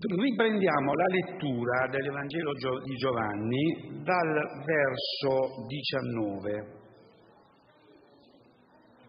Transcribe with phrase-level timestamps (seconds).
[0.00, 2.56] Riprendiamo la lettura dell'Evangelo
[2.88, 4.32] di Giovanni dal
[4.64, 6.80] verso 19.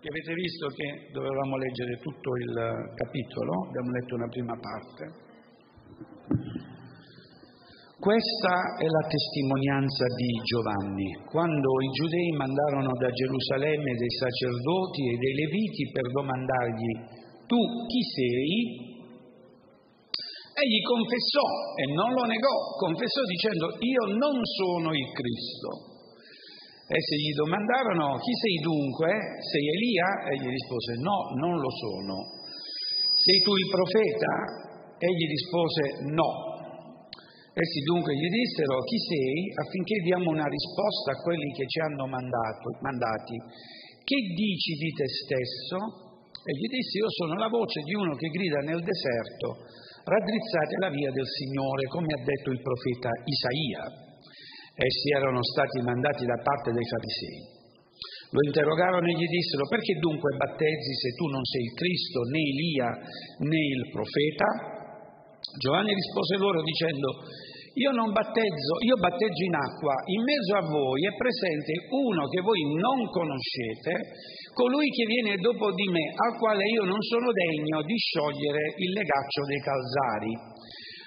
[0.04, 5.04] Avete visto che dovevamo leggere tutto il capitolo, abbiamo letto una prima parte.
[7.96, 11.08] Questa è la testimonianza di Giovanni.
[11.32, 18.01] Quando i giudei mandarono da Gerusalemme dei sacerdoti e dei leviti per domandargli tu chi
[18.15, 18.90] sei,
[20.61, 25.70] Egli confessò e non lo negò, confessò dicendo io non sono il Cristo.
[26.86, 29.10] Essi gli domandarono chi sei dunque?
[29.42, 30.07] Sei Elia?
[30.29, 32.14] Egli rispose no, non lo sono.
[33.17, 34.34] Sei tu il profeta?
[35.02, 35.81] Egli rispose
[36.14, 36.30] no.
[37.58, 42.06] Essi dunque gli dissero chi sei affinché diamo una risposta a quelli che ci hanno
[42.06, 43.38] mandato, mandati.
[43.98, 45.78] Che dici di te stesso?
[46.38, 50.90] E gli disse io sono la voce di uno che grida nel deserto raddrizzate la
[50.90, 53.84] via del Signore, come ha detto il profeta Isaia.
[54.74, 57.60] Essi erano stati mandati da parte dei farisei.
[58.32, 62.40] Lo interrogarono e gli dissero, perché dunque battezzi se tu non sei il Cristo, né
[62.40, 62.90] Elia,
[63.44, 64.48] né il profeta?
[65.60, 67.08] Giovanni rispose loro dicendo,
[67.72, 72.44] io non battezzo, io batteggio in acqua, in mezzo a voi è presente uno che
[72.44, 74.11] voi non conoscete,
[74.52, 78.92] colui che viene dopo di me, al quale io non sono degno di sciogliere il
[78.92, 80.33] legaccio dei calzari.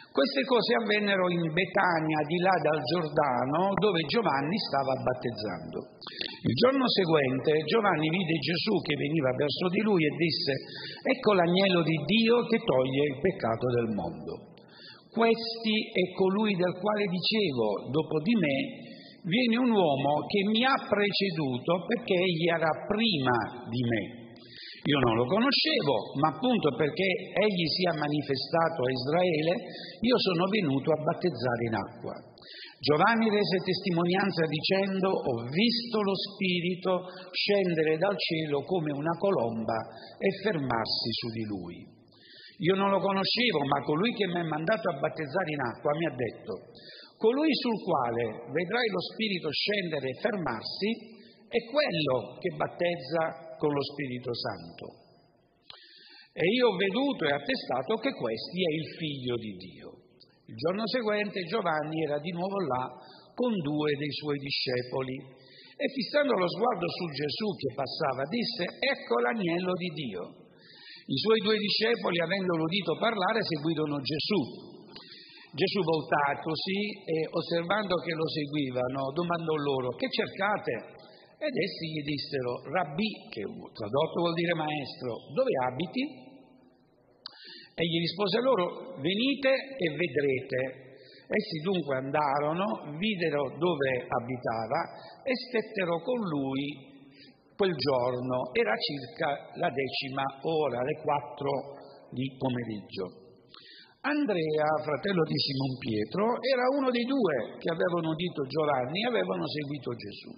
[0.08, 5.78] Queste cose avvennero in Betania, di là dal Giordano, dove Giovanni stava battezzando.
[6.48, 10.52] Il giorno seguente Giovanni vide Gesù che veniva verso di lui e disse,
[11.12, 14.53] ecco l'agnello di Dio che toglie il peccato del mondo.
[15.14, 18.58] Questi è colui del quale dicevo, dopo di me
[19.22, 24.02] viene un uomo che mi ha preceduto perché egli era prima di me.
[24.84, 29.53] Io non lo conoscevo, ma appunto perché egli si è manifestato a Israele,
[30.03, 32.14] io sono venuto a battezzare in acqua.
[32.84, 39.78] Giovanni rese testimonianza dicendo ho visto lo Spirito scendere dal cielo come una colomba
[40.19, 42.03] e fermarsi su di lui.
[42.59, 46.06] Io non lo conoscevo, ma colui che mi ha mandato a battezzare in acqua mi
[46.06, 46.53] ha detto,
[47.19, 50.91] colui sul quale vedrai lo Spirito scendere e fermarsi
[51.50, 54.87] è quello che battezza con lo Spirito Santo.
[56.31, 59.88] E io ho veduto e attestato che questi è il figlio di Dio.
[60.47, 62.86] Il giorno seguente Giovanni era di nuovo là
[63.34, 65.15] con due dei suoi discepoli
[65.75, 70.44] e fissando lo sguardo su Gesù che passava disse, ecco l'agnello di Dio
[71.04, 74.41] i suoi due discepoli, avendolo udito parlare, seguirono Gesù.
[75.53, 80.72] Gesù voltatosi e osservando che lo seguivano, domandò loro, che cercate?
[81.37, 86.03] Ed essi gli dissero, Rabbi, che tradotto vuol dire maestro, dove abiti?
[87.76, 90.60] Egli rispose loro, venite e vedrete.
[91.28, 94.81] Essi dunque andarono, videro dove abitava
[95.21, 96.94] e stettero con lui
[97.56, 101.50] quel giorno era circa la decima ora, le quattro
[102.10, 103.25] di pomeriggio.
[104.04, 109.48] Andrea, fratello di Simon Pietro, era uno dei due che avevano udito Giovanni e avevano
[109.48, 110.31] seguito Gesù.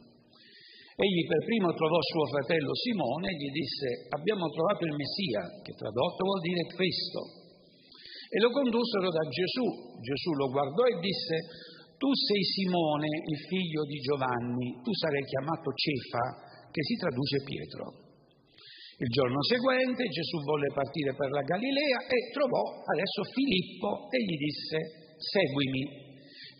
[0.97, 5.75] Egli per primo trovò suo fratello Simone e gli disse abbiamo trovato il Messia, che
[5.77, 7.21] tradotto vuol dire Cristo.
[8.33, 9.67] E lo condussero da Gesù.
[10.01, 11.35] Gesù lo guardò e disse
[11.99, 16.25] tu sei Simone, il figlio di Giovanni, tu sarai chiamato Cefa,
[16.77, 17.85] che si traduce Pietro.
[19.01, 24.37] Il giorno seguente Gesù volle partire per la Galilea e trovò adesso Filippo e gli
[24.37, 24.77] disse
[25.17, 26.05] seguimi.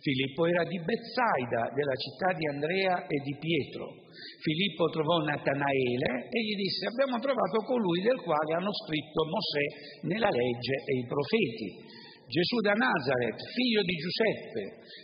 [0.01, 4.09] Filippo era di Bezzaida, della città di Andrea e di Pietro.
[4.41, 9.65] Filippo trovò Natanaele e gli disse abbiamo trovato colui del quale hanno scritto Mosè
[10.09, 11.69] nella legge e i profeti.
[12.27, 14.61] Gesù da Nazareth, figlio di Giuseppe.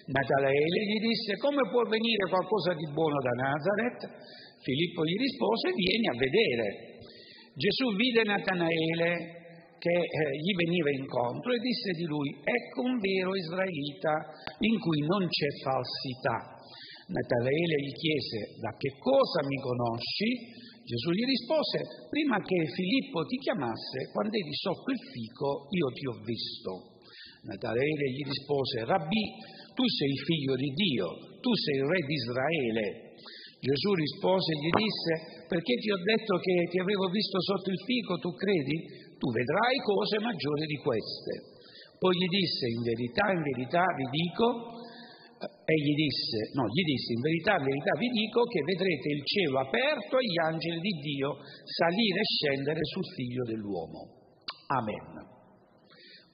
[0.09, 4.01] Natanaele gli disse come può venire qualcosa di buono da Nazareth?
[4.63, 6.67] Filippo gli rispose, vieni a vedere.
[7.53, 9.43] Gesù vide Natanaele
[9.83, 10.07] che eh,
[10.39, 14.31] gli veniva incontro e disse di lui, ecco un vero israelita
[14.63, 16.55] in cui non c'è falsità.
[17.11, 20.55] Natanaele gli chiese, da che cosa mi conosci?
[20.87, 26.03] Gesù gli rispose, prima che Filippo ti chiamasse, quando eri sotto il fico, io ti
[26.07, 26.71] ho visto.
[27.43, 29.23] Natanaele gli rispose, Rabbi,
[29.75, 31.07] tu sei figlio di Dio,
[31.43, 33.02] tu sei il re di Israele.
[33.63, 35.11] Gesù rispose e gli disse,
[35.47, 38.75] perché ti ho detto che ti avevo visto sotto il fico, tu credi?
[39.15, 41.31] Tu vedrai cose maggiori di queste.
[41.95, 44.47] Poi gli disse, in verità, in verità vi dico,
[45.47, 49.23] e gli disse, no, gli disse, in verità, in verità vi dico che vedrete il
[49.23, 54.11] cielo aperto e gli angeli di Dio salire e scendere sul figlio dell'uomo.
[54.75, 55.23] Amen.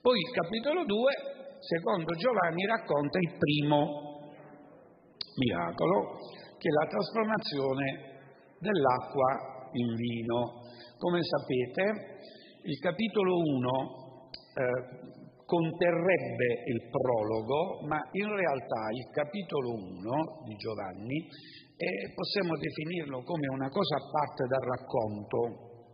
[0.02, 4.18] Poi il capitolo 2 secondo Giovanni, racconta il primo
[5.36, 6.18] miracolo,
[6.60, 7.86] che è la trasformazione
[8.60, 10.60] dell'acqua in vino.
[11.00, 12.20] Come sapete,
[12.68, 21.16] il capitolo 1 eh, conterrebbe il prologo, ma in realtà il capitolo 1 di Giovanni
[21.80, 25.88] eh, possiamo definirlo come una cosa a parte dal racconto,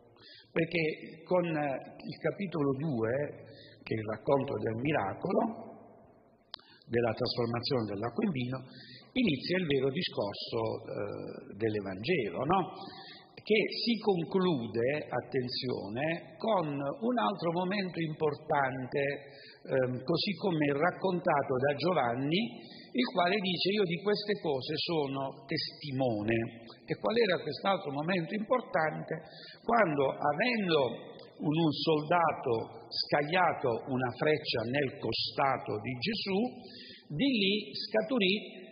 [0.50, 5.40] perché con eh, il capitolo 2, che è il racconto del miracolo,
[6.90, 8.58] della trasformazione dell'acqua in vino,
[9.20, 12.60] inizia il vero discorso eh, dell'Evangelo, no?
[13.46, 18.98] che si conclude, attenzione, con un altro momento importante,
[19.70, 22.42] ehm, così come raccontato da Giovanni,
[22.90, 26.66] il quale dice io di queste cose sono testimone.
[26.90, 29.14] E qual era quest'altro momento importante?
[29.62, 36.40] Quando, avendo un, un soldato scagliato una freccia nel costato di Gesù,
[37.14, 38.65] di lì scaturì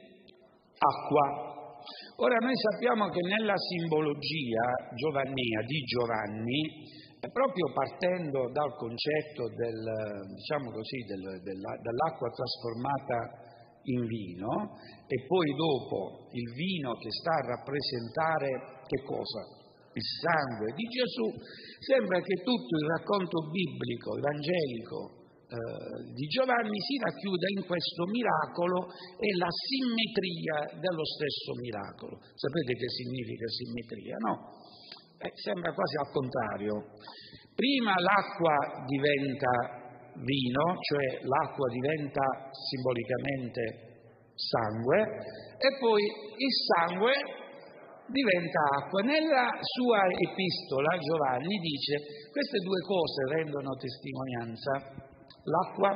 [0.79, 1.53] acqua.
[2.17, 6.61] Ora noi sappiamo che nella simbologia giovannia di Giovanni,
[7.21, 9.81] proprio partendo dal concetto del,
[10.35, 13.45] diciamo così, del, della, dell'acqua trasformata
[13.85, 19.41] in vino e poi dopo il vino che sta a rappresentare che cosa?
[19.95, 21.27] Il sangue di Gesù,
[21.79, 28.89] sembra che tutto il racconto biblico, evangelico, eh, di Giovanni si racchiude in questo miracolo
[29.21, 32.17] e la simmetria dello stesso miracolo.
[32.33, 34.35] Sapete che significa simmetria, no?
[35.21, 36.75] Eh, sembra quasi al contrario.
[37.55, 38.57] Prima l'acqua
[38.89, 39.53] diventa
[40.17, 43.63] vino, cioè l'acqua diventa simbolicamente
[44.35, 44.99] sangue,
[45.61, 47.13] e poi il sangue
[48.09, 49.01] diventa acqua.
[49.03, 55.04] Nella sua epistola Giovanni dice queste due cose rendono testimonianza
[55.45, 55.91] l'acqua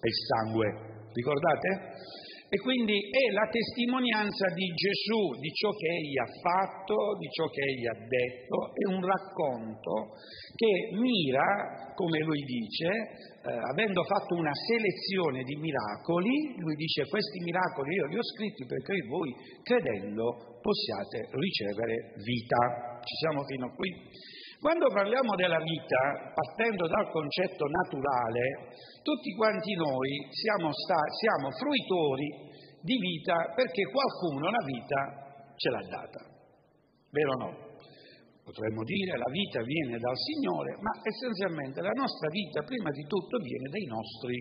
[0.00, 0.68] e il sangue.
[1.12, 2.28] Ricordate?
[2.50, 7.46] E quindi è la testimonianza di Gesù, di ciò che egli ha fatto, di ciò
[7.46, 10.18] che egli ha detto, è un racconto
[10.58, 12.90] che mira, come lui dice,
[13.46, 18.66] eh, avendo fatto una selezione di miracoli, lui dice questi miracoli io li ho scritti
[18.66, 19.30] perché voi
[19.62, 22.98] credendo possiate ricevere vita.
[22.98, 23.90] Ci siamo fino a qui?
[24.60, 32.28] Quando parliamo della vita, partendo dal concetto naturale, tutti quanti noi siamo, sta, siamo fruitori
[32.84, 35.00] di vita perché qualcuno la vita
[35.56, 36.20] ce l'ha data.
[37.08, 37.50] Vero o no?
[38.44, 43.40] Potremmo dire la vita viene dal Signore, ma essenzialmente la nostra vita prima di tutto
[43.40, 44.36] viene dai nostri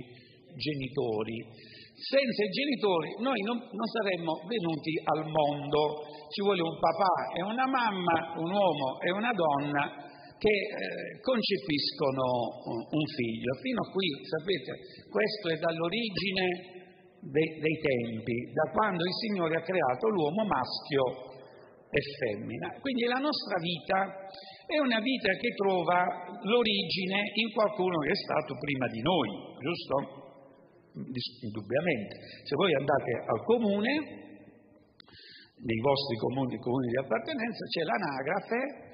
[0.52, 1.48] genitori.
[1.96, 7.42] Senza i genitori noi non, non, saremmo venuti al mondo, ci vuole un papà e
[7.44, 10.08] una mamma, un uomo e una donna
[10.40, 12.24] che eh, concepiscono
[12.88, 13.52] un figlio.
[13.60, 14.72] Fino a qui, sapete,
[15.12, 16.80] questo è dall'origine
[17.20, 21.04] dei, dei tempi, da quando il Signore ha creato l'uomo maschio
[21.92, 22.72] e femmina.
[22.80, 24.00] Quindi la nostra vita
[24.64, 26.08] è una vita che trova
[26.48, 29.96] l'origine in qualcuno che è stato prima di noi, giusto?
[31.44, 32.16] Indubbiamente.
[32.48, 33.92] Se voi andate al comune,
[35.60, 38.89] nei vostri comuni, comuni di appartenenza, c'è l'anagrafe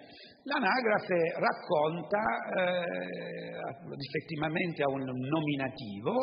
[0.46, 2.22] L'anagrafe racconta
[2.54, 3.58] eh,
[3.98, 6.14] effettivamente a un nominativo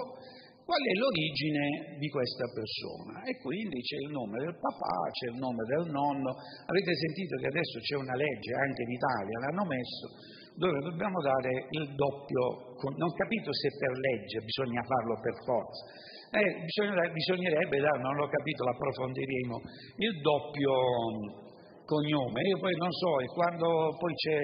[0.62, 5.38] qual è l'origine di questa persona e quindi c'è il nome del papà, c'è il
[5.42, 6.38] nome del nonno.
[6.38, 10.06] Avete sentito che adesso c'è una legge anche in Italia, l'hanno messo,
[10.54, 15.82] dove dobbiamo dare il doppio, non capito se per legge bisogna farlo per forza,
[16.30, 16.62] eh,
[17.10, 19.54] bisognerebbe, non l'ho capito, l'approfondiremo,
[19.98, 21.41] il doppio
[21.84, 22.40] cognome.
[22.42, 24.38] Io poi non so, e quando poi c'è,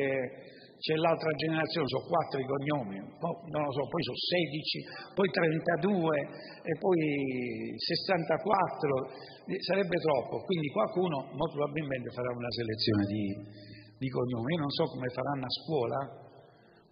[0.79, 6.19] c'è l'altra generazione, sono quattro i cognomi, non lo so, poi sono 16, poi 32
[6.63, 7.01] e poi
[7.75, 13.25] 64, sarebbe troppo, quindi qualcuno molto probabilmente farà una selezione di,
[13.99, 14.55] di cognomi.
[14.55, 15.99] Io non so come faranno a scuola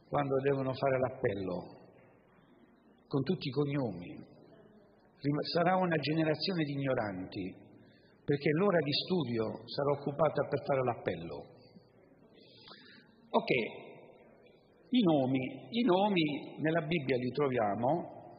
[0.09, 1.57] quando devono fare l'appello,
[3.07, 4.35] con tutti i cognomi.
[5.51, 7.66] Sarà una generazione di ignoranti
[8.27, 11.37] perché l'ora di studio sarà occupata per fare l'appello.
[13.31, 13.53] Ok,
[14.91, 18.35] i nomi, i nomi nella Bibbia li troviamo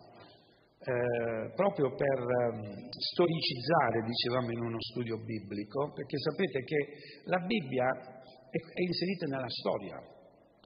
[0.80, 6.80] eh, proprio per eh, storicizzare, dicevamo in uno studio biblico, perché sapete che
[7.26, 10.04] la Bibbia è, è inserita nella storia,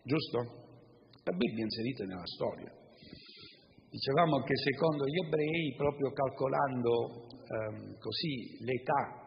[0.01, 0.37] giusto?
[1.29, 2.73] La Bibbia è inserita nella storia.
[3.85, 9.21] Dicevamo che secondo gli ebrei, proprio calcolando ehm, così l'età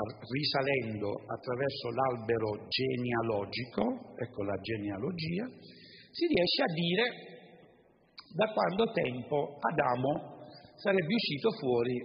[0.00, 5.44] risalendo attraverso l'albero genealogico, ecco la genealogia,
[6.10, 7.04] si riesce a dire
[8.32, 10.46] da quando tempo Adamo
[10.76, 11.98] sarebbe uscito fuori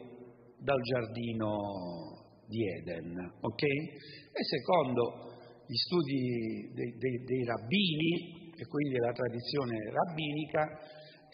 [0.60, 3.64] dal giardino di Eden, ok?
[3.64, 5.32] E secondo
[5.66, 10.62] gli studi dei, dei, dei rabbini e quindi la tradizione rabbinica,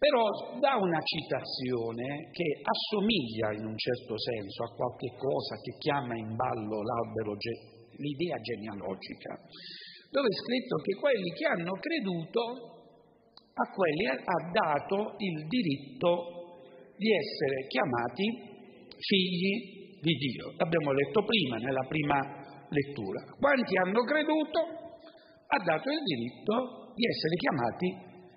[0.00, 0.24] però
[0.56, 6.32] dà una citazione che assomiglia in un certo senso a qualche cosa che chiama in
[6.32, 7.36] ballo l'albero,
[7.92, 9.36] l'idea genealogica,
[10.08, 12.67] dove è scritto che quelli che hanno creduto
[13.58, 16.62] a quelli ha dato il diritto
[16.94, 18.26] di essere chiamati
[18.94, 20.54] figli di Dio.
[20.56, 22.18] L'abbiamo letto prima, nella prima
[22.70, 23.22] lettura.
[23.38, 24.58] Quanti hanno creduto
[25.48, 27.88] ha dato il diritto di essere chiamati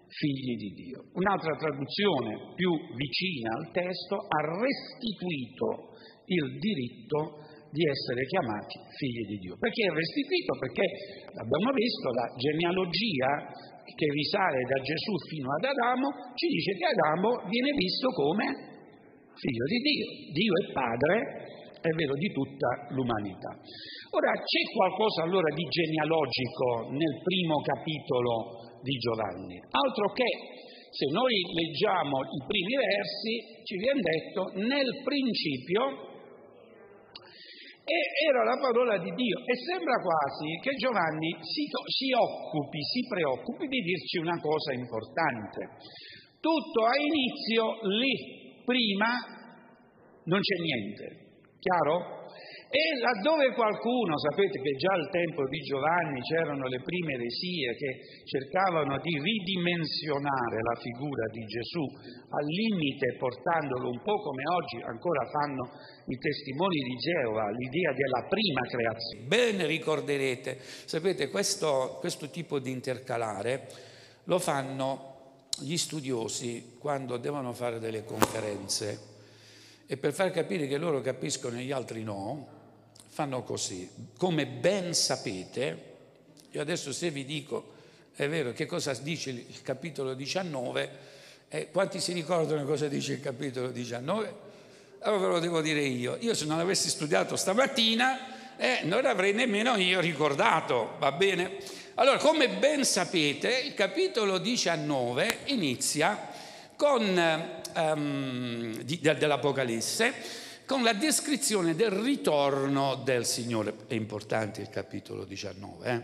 [0.09, 0.99] figli di Dio.
[1.13, 9.37] Un'altra traduzione più vicina al testo ha restituito il diritto di essere chiamati figli di
[9.47, 9.55] Dio.
[9.55, 10.51] Perché è restituito?
[10.59, 10.85] Perché
[11.39, 13.31] abbiamo visto la genealogia
[13.95, 18.45] che risale da Gesù fino ad Adamo, ci dice che Adamo viene visto come
[19.35, 20.07] figlio di Dio.
[20.31, 21.15] Dio è padre
[21.81, 23.57] è vero, di tutta l'umanità.
[24.13, 30.29] Ora, c'è qualcosa allora di genealogico nel primo capitolo di Giovanni, altro che
[30.91, 33.33] se noi leggiamo i primi versi
[33.63, 36.10] ci viene detto nel principio
[37.91, 43.03] e era la parola di Dio e sembra quasi che Giovanni si, si occupi, si
[43.07, 45.75] preoccupi di dirci una cosa importante.
[46.39, 49.11] Tutto ha inizio lì, prima
[50.23, 51.03] non c'è niente.
[51.59, 52.20] Chiaro?
[52.71, 57.99] E laddove qualcuno, sapete che già al tempo di Giovanni c'erano le prime eresie che
[58.23, 61.83] cercavano di ridimensionare la figura di Gesù
[62.31, 65.67] al limite portandolo un po' come oggi ancora fanno
[66.07, 69.27] i testimoni di Geova, l'idea della prima creazione.
[69.27, 73.67] Bene ricorderete, sapete questo, questo tipo di intercalare
[74.31, 79.09] lo fanno gli studiosi quando devono fare delle conferenze
[79.87, 82.59] e per far capire che loro capiscono e gli altri no,
[83.11, 83.89] fanno così.
[84.17, 85.89] Come ben sapete,
[86.51, 87.73] io adesso se vi dico,
[88.15, 90.89] è vero, che cosa dice il capitolo 19,
[91.49, 94.49] eh, quanti si ricordano cosa dice il capitolo 19?
[94.99, 96.15] Allora ve lo devo dire io.
[96.21, 101.57] Io se non avessi studiato stamattina, eh, non l'avrei nemmeno io ricordato, va bene?
[101.95, 106.29] Allora, come ben sapete, il capitolo 19 inizia
[106.77, 110.13] con um, di, dell'Apocalisse
[110.71, 113.73] con la descrizione del ritorno del Signore.
[113.87, 115.95] È importante il capitolo 19, eh?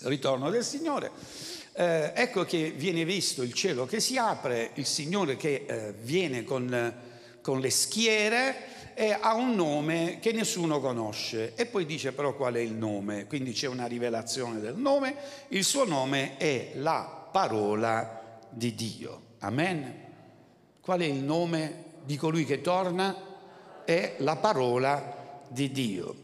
[0.00, 1.10] il ritorno del Signore.
[1.74, 6.42] Eh, ecco che viene visto il cielo che si apre, il Signore che eh, viene
[6.42, 6.94] con,
[7.42, 12.54] con le schiere e ha un nome che nessuno conosce e poi dice però qual
[12.54, 15.14] è il nome, quindi c'è una rivelazione del nome,
[15.48, 19.20] il suo nome è la parola di Dio.
[19.40, 20.04] Amen.
[20.80, 23.34] Qual è il nome di colui che torna?
[23.86, 26.14] È la parola di Dio.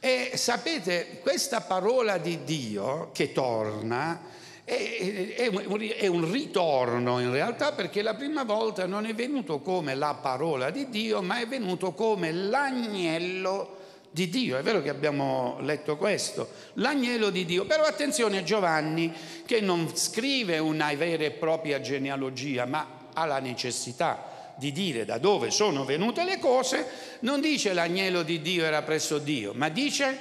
[0.00, 4.20] E sapete, questa parola di Dio che torna
[4.64, 9.94] è, è, è, un ritorno in realtà perché la prima volta non è venuto come
[9.94, 13.76] la parola di Dio, ma è venuto come l'agnello
[14.10, 14.56] di Dio.
[14.56, 17.66] È vero che abbiamo letto questo, l'agnello di Dio.
[17.66, 19.12] Però attenzione a Giovanni
[19.44, 24.31] che non scrive una vera e propria genealogia, ma ha la necessità
[24.62, 26.86] di dire da dove sono venute le cose,
[27.20, 30.18] non dice l'agnello di Dio era presso Dio, ma dice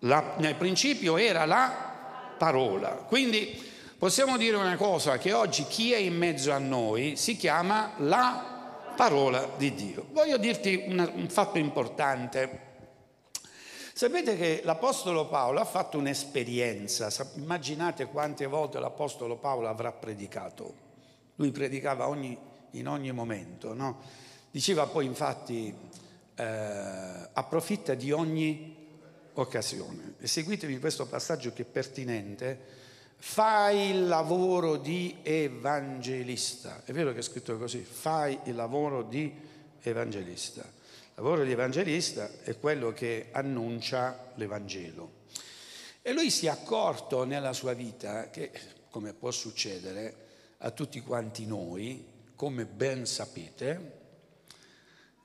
[0.00, 2.90] la, nel principio era la parola.
[2.90, 3.58] Quindi
[3.96, 8.92] possiamo dire una cosa, che oggi chi è in mezzo a noi si chiama la
[8.94, 10.08] parola di Dio.
[10.10, 12.68] Voglio dirti una, un fatto importante.
[13.94, 20.88] Sapete che l'Apostolo Paolo ha fatto un'esperienza, immaginate quante volte l'Apostolo Paolo avrà predicato.
[21.36, 22.36] Lui predicava ogni,
[22.72, 24.00] in ogni momento, no?
[24.50, 25.74] Diceva poi infatti,
[26.34, 28.76] eh, approfitta di ogni
[29.34, 30.14] occasione.
[30.18, 32.78] E seguitemi questo passaggio che è pertinente.
[33.16, 36.82] Fai il lavoro di evangelista.
[36.84, 39.32] È vero che è scritto così, fai il lavoro di
[39.82, 40.62] evangelista.
[40.62, 45.18] Il lavoro di evangelista è quello che annuncia l'Evangelo.
[46.02, 48.50] E lui si è accorto nella sua vita che,
[48.88, 52.09] come può succedere a tutti quanti noi,
[52.40, 53.98] come ben sapete,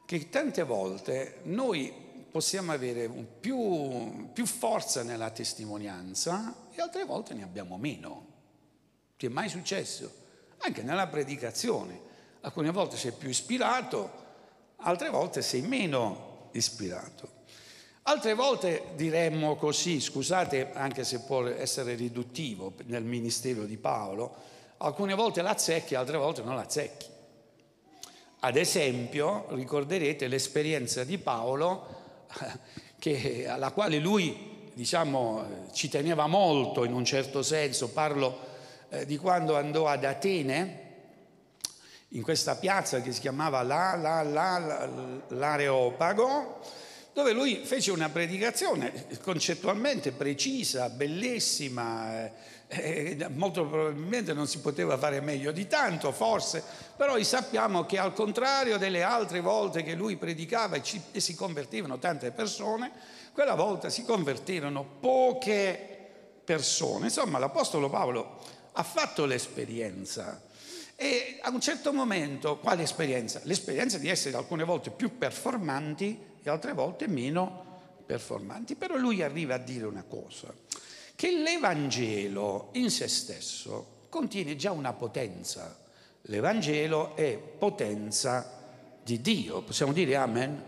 [0.05, 1.93] che tante volte noi
[2.29, 8.25] possiamo avere più, più forza nella testimonianza e altre volte ne abbiamo meno.
[9.15, 10.13] Ti è mai successo?
[10.57, 12.01] Anche nella predicazione.
[12.41, 14.12] Alcune volte sei più ispirato,
[14.79, 17.43] altre volte sei meno ispirato.
[18.01, 25.13] Altre volte diremmo così, scusate anche se può essere riduttivo nel ministero di Paolo, alcune
[25.13, 27.08] volte la azzecchi, altre volte non la azzecchi.
[28.39, 32.25] Ad esempio, ricorderete l'esperienza di Paolo
[33.00, 38.39] che, alla quale lui diciamo, ci teneva molto in un certo senso, parlo
[38.89, 40.84] eh, di quando andò ad Atene,
[42.10, 44.89] in questa piazza che si chiamava la, la, la,
[45.30, 46.60] l'Areopago,
[47.13, 52.32] dove lui fece una predicazione concettualmente precisa, bellissima, eh,
[52.67, 56.63] eh, molto probabilmente non si poteva fare meglio di tanto, forse,
[56.95, 61.36] però sappiamo che al contrario delle altre volte che lui predicava e, ci, e si
[61.36, 62.91] convertivano tante persone,
[63.34, 66.10] quella volta si convertirono poche
[66.43, 67.06] persone.
[67.06, 68.39] Insomma, l'Apostolo Paolo
[68.71, 70.41] ha fatto l'esperienza
[70.97, 73.41] e a un certo momento, quale esperienza?
[73.43, 77.63] L'esperienza di essere alcune volte più performanti e altre volte meno
[78.06, 78.75] performanti.
[78.75, 80.54] Però lui arriva a dire una cosa
[81.15, 85.78] che l'Evangelo in se stesso contiene già una potenza.
[86.23, 88.63] L'Evangelo è potenza
[89.04, 89.62] di Dio.
[89.62, 90.63] Possiamo dire amen?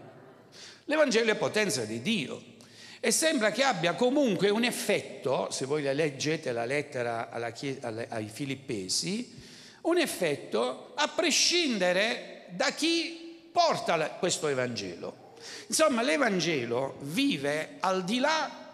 [0.86, 2.56] L'Evangelo è potenza di Dio.
[3.00, 9.36] E sembra che abbia comunque un effetto, se voi leggete la lettera ai Filippesi,
[9.82, 15.36] un effetto a prescindere da chi porta questo Evangelo.
[15.68, 18.67] Insomma, l'Evangelo vive al di là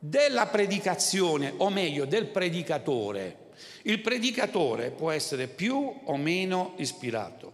[0.00, 3.50] della predicazione, o meglio del predicatore.
[3.82, 7.52] Il predicatore può essere più o meno ispirato,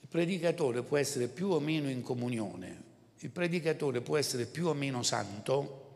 [0.00, 2.82] il predicatore può essere più o meno in comunione,
[3.20, 5.86] il predicatore può essere più o meno santo,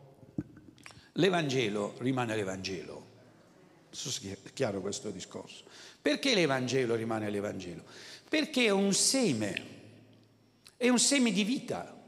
[1.13, 3.11] l'Evangelo rimane l'Evangelo.
[3.91, 5.65] È chiaro questo discorso.
[6.01, 7.83] Perché l'Evangelo rimane l'Evangelo?
[8.27, 9.65] Perché è un seme,
[10.77, 12.02] è un seme di vita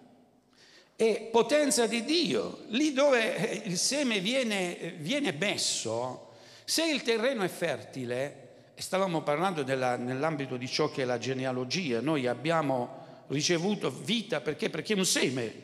[0.95, 2.59] è potenza di Dio.
[2.67, 6.31] Lì dove il seme viene, viene messo,
[6.63, 8.43] se il terreno è fertile,
[8.75, 14.69] stavamo parlando della, nell'ambito di ciò che è la genealogia, noi abbiamo ricevuto vita perché?
[14.69, 15.63] Perché un seme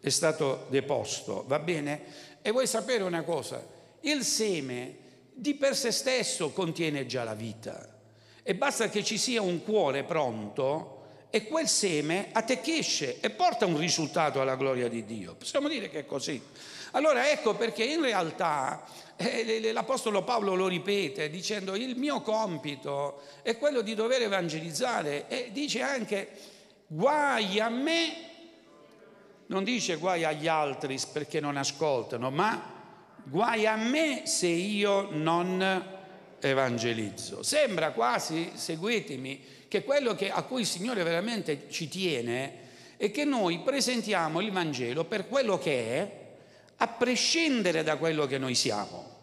[0.00, 2.02] è stato deposto, va bene?
[2.42, 3.64] E vuoi sapere una cosa?
[4.00, 4.96] Il seme
[5.32, 7.98] di per sé stesso contiene già la vita
[8.42, 10.99] e basta che ci sia un cuore pronto
[11.30, 15.34] e quel seme attecchisce e porta un risultato alla gloria di Dio.
[15.34, 16.42] Possiamo dire che è così.
[16.92, 18.84] Allora ecco perché in realtà
[19.16, 25.50] eh, l'Apostolo Paolo lo ripete dicendo il mio compito è quello di dover evangelizzare e
[25.52, 26.28] dice anche
[26.88, 28.12] guai a me,
[29.46, 32.60] non dice guai agli altri perché non ascoltano, ma
[33.22, 35.98] guai a me se io non
[36.40, 37.44] evangelizzo.
[37.44, 43.24] Sembra quasi, seguitemi, che quello che, a cui il Signore veramente ci tiene è che
[43.24, 46.18] noi presentiamo il Vangelo per quello che è,
[46.78, 49.18] a prescindere da quello che noi siamo.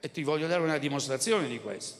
[0.00, 1.96] E ti voglio dare una dimostrazione di questo.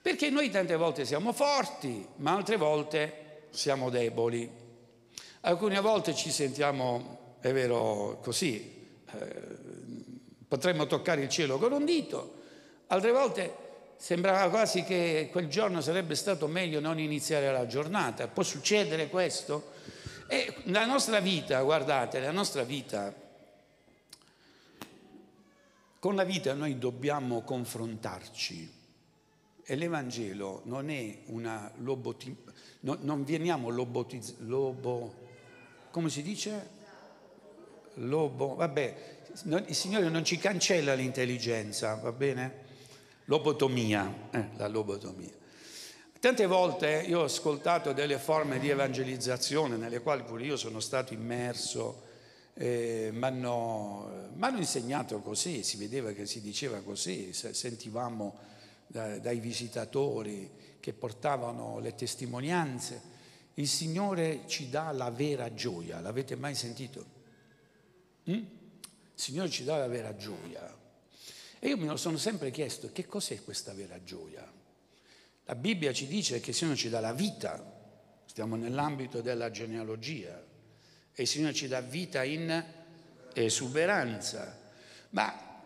[0.00, 4.48] Perché noi tante volte siamo forti, ma altre volte siamo deboli.
[5.40, 9.54] Alcune volte ci sentiamo, è vero, così, eh,
[10.46, 12.34] Potremmo toccare il cielo con un dito,
[12.86, 13.56] altre volte
[14.04, 18.28] sembrava quasi che quel giorno sarebbe stato meglio non iniziare la giornata.
[18.28, 19.72] Può succedere questo?
[20.26, 23.14] E la nostra vita, guardate, la nostra vita,
[25.98, 28.72] con la vita noi dobbiamo confrontarci
[29.64, 32.36] e l'Evangelo non è una loboti,
[32.80, 35.14] no, non veniamo lobotizzati, lobo,
[35.90, 36.68] come si dice?
[37.94, 38.96] Lobo, vabbè,
[39.66, 42.63] il Signore non ci cancella l'intelligenza, va bene?
[43.26, 45.32] Lobotomia, eh, la lobotomia.
[46.20, 51.12] Tante volte io ho ascoltato delle forme di evangelizzazione nelle quali pure io sono stato
[51.12, 52.02] immerso,
[52.54, 58.38] eh, mi hanno insegnato così, si vedeva che si diceva così, sentivamo
[58.86, 63.12] da, dai visitatori che portavano le testimonianze,
[63.54, 67.04] il Signore ci dà la vera gioia, l'avete mai sentito?
[68.30, 68.34] Mm?
[68.34, 68.46] Il
[69.14, 70.73] Signore ci dà la vera gioia.
[71.64, 74.46] E io me lo sono sempre chiesto, che cos'è questa vera gioia?
[75.46, 77.58] La Bibbia ci dice che il Signore ci dà la vita,
[78.26, 80.44] stiamo nell'ambito della genealogia,
[81.14, 82.62] e il Signore ci dà vita in
[83.32, 84.60] esuberanza.
[85.10, 85.64] Ma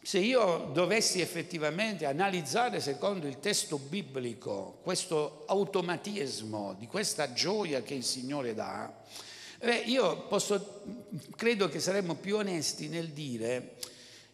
[0.00, 7.92] se io dovessi effettivamente analizzare secondo il testo biblico questo automatismo di questa gioia che
[7.92, 8.90] il Signore dà,
[9.58, 10.84] Beh, io posso,
[11.36, 13.76] credo che saremmo più onesti nel dire,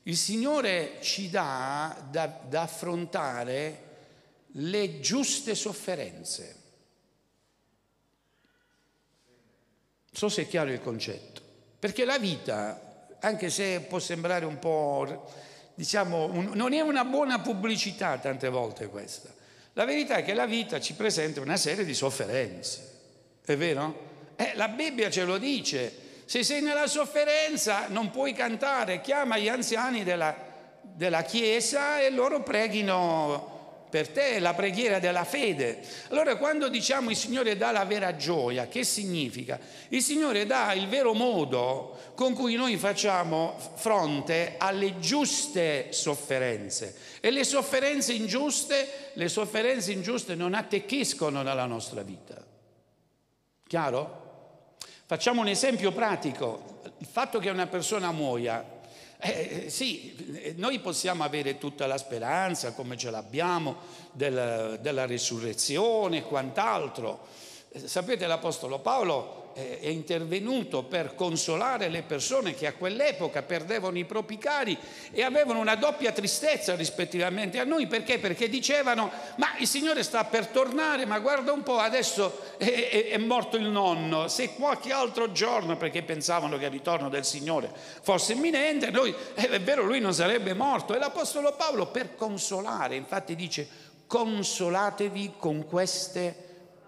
[0.04, 3.88] il Signore ci dà da, da affrontare
[4.54, 6.56] le giuste sofferenze.
[10.12, 11.40] So se è chiaro il concetto,
[11.78, 15.30] perché la vita, anche se può sembrare un po',
[15.74, 19.32] diciamo, un, non è una buona pubblicità tante volte questa.
[19.74, 22.88] La verità è che la vita ci presenta una serie di sofferenze,
[23.44, 24.08] è vero?
[24.34, 29.48] Eh, la Bibbia ce lo dice, se sei nella sofferenza non puoi cantare, chiama gli
[29.48, 30.32] anziani della,
[30.80, 35.80] della Chiesa e loro preghino per te, la preghiera della fede.
[36.10, 39.58] Allora quando diciamo il Signore dà la vera gioia, che significa?
[39.88, 46.94] Il Signore dà il vero modo con cui noi facciamo fronte alle giuste sofferenze.
[47.18, 52.40] E le sofferenze ingiuste, le sofferenze ingiuste non attecchiscono nella nostra vita.
[53.66, 54.19] Chiaro?
[55.10, 58.64] Facciamo un esempio pratico, il fatto che una persona muoia,
[59.18, 63.74] eh, sì, noi possiamo avere tutta la speranza, come ce l'abbiamo,
[64.12, 67.26] del, della risurrezione e quant'altro.
[67.74, 74.38] Sapete, l'Apostolo Paolo è intervenuto per consolare le persone che a quell'epoca perdevano i propri
[74.38, 74.76] cari
[75.10, 77.86] e avevano una doppia tristezza rispettivamente a noi.
[77.86, 78.18] Perché?
[78.18, 83.08] Perché dicevano, ma il Signore sta per tornare, ma guarda un po', adesso è, è,
[83.08, 87.72] è morto il nonno, se qualche altro giorno, perché pensavano che il ritorno del Signore
[88.02, 90.94] fosse imminente, noi, eh, è vero, lui non sarebbe morto.
[90.94, 93.68] E l'Apostolo Paolo per consolare, infatti dice,
[94.06, 96.34] consolatevi con queste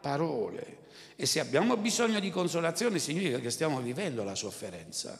[0.00, 0.81] parole.
[1.22, 5.16] E se abbiamo bisogno di consolazione significa che stiamo vivendo la sofferenza.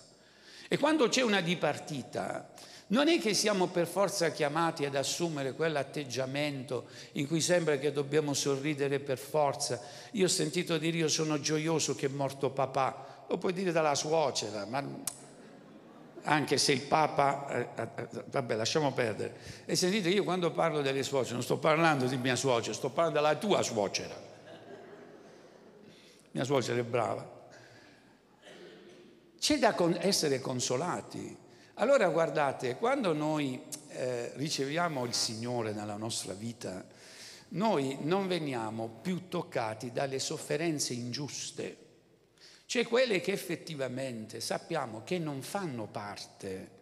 [0.67, 2.51] E quando c'è una dipartita,
[2.89, 8.35] non è che siamo per forza chiamati ad assumere quell'atteggiamento in cui sembra che dobbiamo
[8.35, 9.81] sorridere per forza.
[10.15, 13.95] Io ho sentito dire io sono gioioso che è morto papà, lo puoi dire dalla
[13.95, 14.85] suocera, ma
[16.25, 19.37] anche se il Papa, eh, eh, vabbè lasciamo perdere.
[19.67, 23.21] E sentite, io quando parlo delle suocere non sto parlando di mia suocera, sto parlando
[23.21, 24.31] della tua suocera
[26.33, 27.41] mia suocera è brava.
[29.39, 31.37] C'è da essere consolati.
[31.75, 36.85] Allora guardate, quando noi eh, riceviamo il Signore nella nostra vita,
[37.49, 41.77] noi non veniamo più toccati dalle sofferenze ingiuste,
[42.67, 46.81] cioè quelle che effettivamente sappiamo che non fanno parte.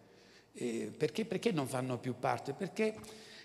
[0.52, 2.52] Eh, perché, perché non fanno più parte?
[2.52, 2.94] Perché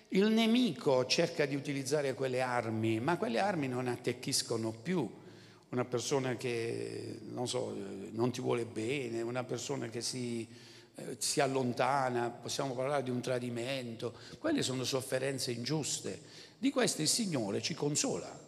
[0.08, 5.24] il nemico cerca di utilizzare quelle armi, ma quelle armi non attecchiscono più
[5.76, 7.76] una persona che non, so,
[8.12, 10.48] non ti vuole bene, una persona che si,
[10.94, 16.18] eh, si allontana, possiamo parlare di un tradimento, quelle sono sofferenze ingiuste.
[16.56, 18.44] Di queste il Signore ci consola.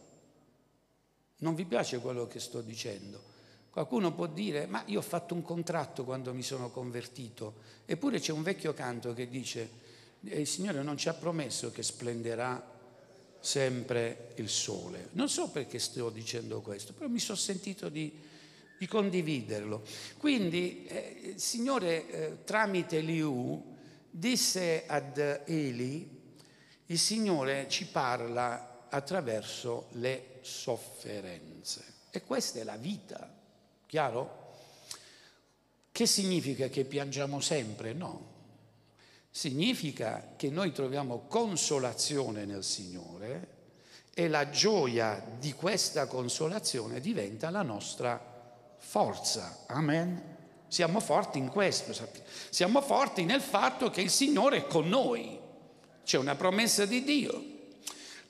[1.40, 3.20] Non vi piace quello che sto dicendo?
[3.70, 8.32] Qualcuno può dire, ma io ho fatto un contratto quando mi sono convertito, eppure c'è
[8.32, 9.70] un vecchio canto che dice,
[10.20, 12.76] il Signore non ci ha promesso che splenderà
[13.40, 15.08] sempre il sole.
[15.12, 18.12] Non so perché sto dicendo questo, però mi sono sentito di,
[18.78, 19.82] di condividerlo.
[20.18, 23.76] Quindi eh, il Signore eh, tramite Liu
[24.10, 26.16] disse ad Eli,
[26.86, 31.96] il Signore ci parla attraverso le sofferenze.
[32.10, 33.32] E questa è la vita,
[33.86, 34.46] chiaro?
[35.92, 37.92] Che significa che piangiamo sempre?
[37.92, 38.36] No.
[39.38, 43.56] Significa che noi troviamo consolazione nel Signore
[44.12, 48.20] e la gioia di questa consolazione diventa la nostra
[48.78, 49.58] forza.
[49.68, 50.36] Amen.
[50.66, 51.94] Siamo forti in questo,
[52.50, 55.38] siamo forti nel fatto che il Signore è con noi,
[56.04, 57.44] c'è una promessa di Dio.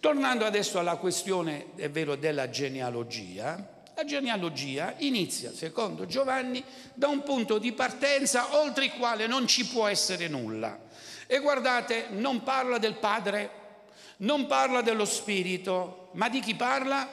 [0.00, 7.22] Tornando adesso alla questione, è vero, della genealogia, la genealogia inizia, secondo Giovanni, da un
[7.22, 10.86] punto di partenza oltre il quale non ci può essere nulla.
[11.30, 13.50] E guardate, non parla del Padre,
[14.18, 17.06] non parla dello Spirito, ma di chi parla?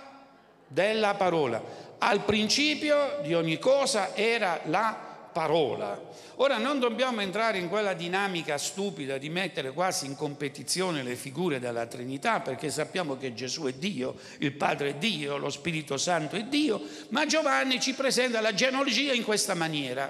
[0.65, 1.61] Della parola.
[1.97, 4.97] Al principio di ogni cosa era la
[5.33, 6.01] parola.
[6.35, 11.59] Ora non dobbiamo entrare in quella dinamica stupida di mettere quasi in competizione le figure
[11.59, 16.37] della Trinità, perché sappiamo che Gesù è Dio, il Padre è Dio, lo Spirito Santo
[16.37, 20.09] è Dio, ma Giovanni ci presenta la genealogia in questa maniera.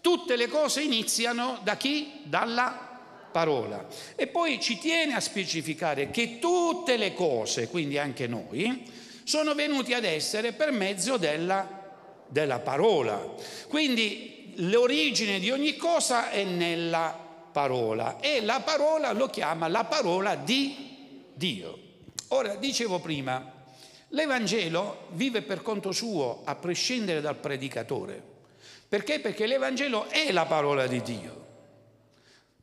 [0.00, 2.20] Tutte le cose iniziano da chi?
[2.22, 2.89] Dalla
[3.30, 3.86] parola.
[4.16, 8.82] E poi ci tiene a specificare che tutte le cose, quindi anche noi,
[9.24, 11.66] sono venuti ad essere per mezzo della,
[12.26, 13.34] della parola.
[13.68, 20.34] Quindi l'origine di ogni cosa è nella parola e la parola lo chiama la parola
[20.34, 21.78] di Dio.
[22.28, 23.52] Ora, dicevo prima,
[24.08, 28.22] l'Evangelo vive per conto suo a prescindere dal predicatore.
[28.88, 29.20] Perché?
[29.20, 31.39] Perché l'Evangelo è la parola di Dio.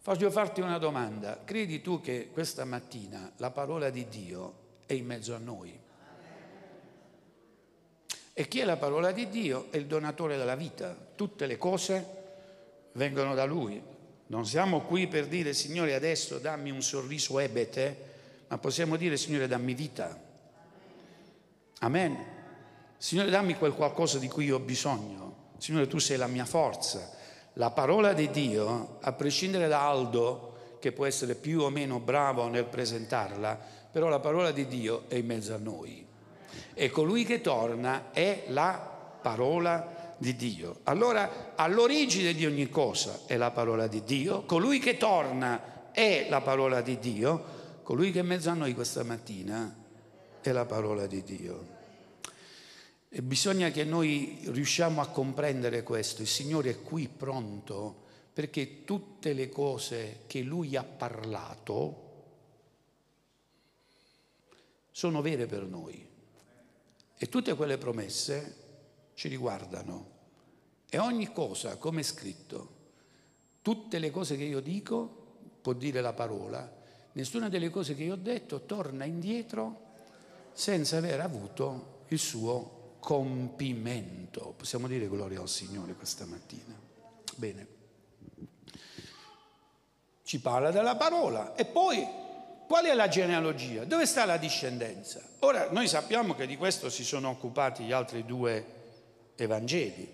[0.08, 1.41] Voglio farti una domanda.
[1.43, 4.54] Credi tu che questa mattina la parola di Dio
[4.86, 5.78] è in mezzo a noi?
[8.32, 9.67] E chi è la parola di Dio?
[9.70, 10.96] È il donatore della vita.
[11.13, 12.06] Tutte le cose
[12.93, 13.84] vengono da Lui.
[14.28, 19.50] Non siamo qui per dire Signore adesso dammi un sorriso ebete, ma possiamo dire Signore
[19.50, 20.17] dammi vita.
[21.80, 22.26] Amen.
[22.96, 25.50] Signore dammi quel qualcosa di cui io ho bisogno.
[25.58, 27.17] Signore tu sei la mia forza.
[27.58, 32.48] La parola di Dio, a prescindere da Aldo, che può essere più o meno bravo
[32.50, 33.60] nel presentarla,
[33.91, 36.06] però la parola di Dio è in mezzo a noi
[36.76, 38.80] e colui che torna è la
[39.20, 40.82] parola di Dio.
[40.84, 46.41] Allora, all'origine di ogni cosa è la parola di Dio, colui che torna è la
[46.41, 47.43] parola di Dio,
[47.82, 49.76] colui che è in mezzo a noi questa mattina
[50.41, 51.77] è la parola di Dio.
[53.10, 56.22] E bisogna che noi riusciamo a comprendere questo.
[56.22, 62.06] Il Signore è qui pronto perché tutte le cose che Lui ha parlato
[64.91, 66.06] sono vere per noi.
[67.17, 68.65] E tutte quelle promesse
[69.13, 70.15] ci riguardano.
[70.89, 72.76] E ogni cosa, come è scritto,
[73.62, 75.26] tutte le cose che io dico,
[75.62, 76.72] può dire la parola,
[77.13, 79.86] nessuna delle cose che io ho detto torna indietro
[80.54, 82.77] senza aver avuto il suo
[83.08, 84.54] compimento.
[84.58, 86.78] Possiamo dire gloria al Signore questa mattina.
[87.36, 87.67] Bene.
[90.24, 92.06] Ci parla della parola e poi
[92.67, 93.86] Qual è la genealogia?
[93.86, 95.22] Dove sta la discendenza?
[95.39, 98.65] Ora, noi sappiamo che di questo si sono occupati gli altri due
[99.38, 100.06] Evangeli.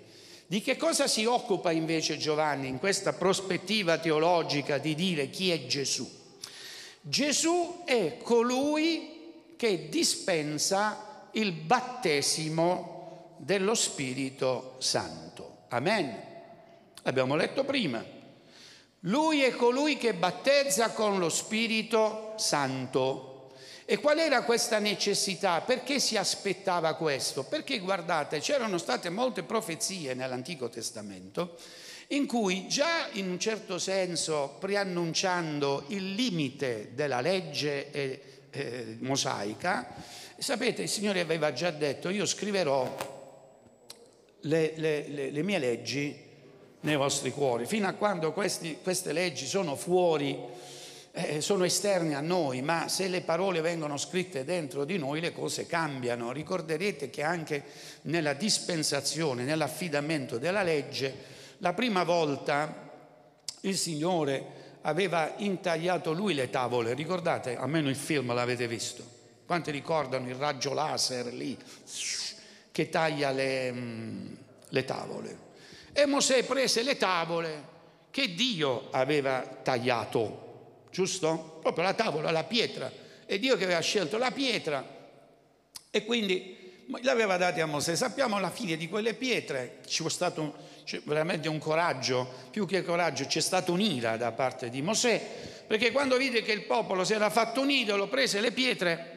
[0.46, 5.66] Di che cosa si occupa invece Giovanni in questa prospettiva teologica di dire chi è
[5.66, 6.08] Gesù?
[7.02, 15.66] Gesù è colui che dispensa il battesimo dello Spirito Santo.
[15.70, 16.32] Amen.
[17.04, 18.04] L'abbiamo letto prima.
[19.02, 23.52] Lui è colui che battezza con lo Spirito Santo.
[23.86, 25.60] E qual era questa necessità?
[25.60, 27.44] Perché si aspettava questo?
[27.44, 31.58] Perché guardate, c'erano state molte profezie nell'Antico Testamento
[32.08, 39.88] in cui già in un certo senso preannunciando il limite della legge eh, mosaica,
[40.42, 42.96] sapete, il Signore aveva già detto, io scriverò
[44.42, 46.32] le, le, le, le mie leggi
[46.82, 50.38] nei vostri cuori, fino a quando questi, queste leggi sono fuori,
[51.12, 55.32] eh, sono esterne a noi, ma se le parole vengono scritte dentro di noi le
[55.32, 56.32] cose cambiano.
[56.32, 57.64] Ricorderete che anche
[58.04, 61.14] nella dispensazione, nell'affidamento della legge,
[61.60, 62.92] la prima volta
[63.62, 69.06] il Signore aveva intagliato lui le tavole, ricordate, almeno il film l'avete visto,
[69.46, 71.58] quanti ricordano il raggio laser lì
[72.72, 74.34] che taglia le, mm,
[74.70, 75.38] le tavole?
[75.94, 77.72] E Mosè prese le tavole
[78.10, 81.60] che Dio aveva tagliato, giusto?
[81.62, 82.92] Proprio la tavola, la pietra.
[83.26, 84.86] E Dio che aveva scelto la pietra
[85.90, 87.96] e quindi l'aveva data a Mosè.
[87.96, 90.56] Sappiamo alla fine di quelle pietre ci fu stato
[91.04, 96.18] veramente un coraggio, più che coraggio c'è stata un'ira da parte di Mosè, perché quando
[96.18, 99.13] vide che il popolo si era fatto un idolo, prese le pietre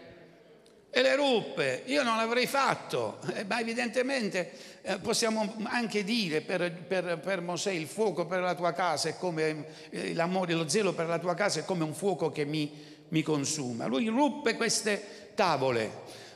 [0.96, 1.82] e le ruppe.
[1.86, 7.70] Io non l'avrei fatto, eh, ma evidentemente eh, possiamo anche dire per, per, per, Mosè
[7.70, 11.34] il fuoco per la tua casa è come eh, l'amore, lo zelo per la tua
[11.34, 12.72] casa è come un fuoco che mi,
[13.08, 13.84] mi consuma.
[13.84, 15.90] Lui ruppe queste tavole.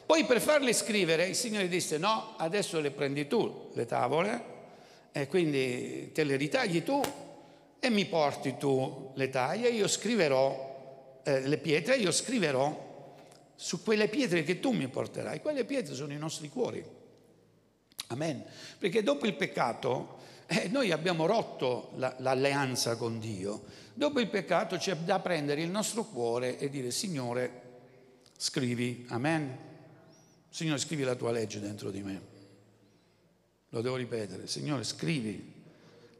[0.04, 4.44] Poi per farle scrivere il Signore disse no, adesso le prendi tu le tavole
[5.10, 7.00] e quindi te le ritagli tu
[7.80, 12.88] e mi porti tu le taglie, io scriverò eh, le pietre, io scriverò
[13.62, 15.42] su quelle pietre che tu mi porterai.
[15.42, 16.82] Quelle pietre sono i nostri cuori.
[18.06, 18.42] Amen.
[18.78, 23.64] Perché dopo il peccato eh, noi abbiamo rotto la, l'alleanza con Dio.
[23.92, 27.62] Dopo il peccato c'è da prendere il nostro cuore e dire Signore,
[28.34, 29.04] scrivi.
[29.10, 29.58] Amen.
[30.48, 32.20] Signore, scrivi la tua legge dentro di me.
[33.68, 34.46] Lo devo ripetere.
[34.46, 35.52] Signore, scrivi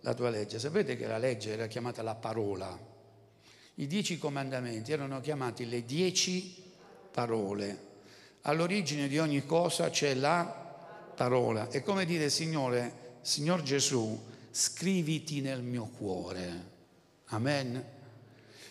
[0.00, 0.58] la tua legge.
[0.58, 2.78] Sapete che la legge era chiamata la parola.
[3.76, 6.68] I dieci comandamenti erano chiamati le dieci
[7.10, 7.88] parole.
[8.42, 10.44] All'origine di ogni cosa c'è la
[11.14, 11.68] parola.
[11.68, 14.18] È come dire, Signore, Signor Gesù,
[14.50, 16.68] scriviti nel mio cuore.
[17.26, 17.84] Amen.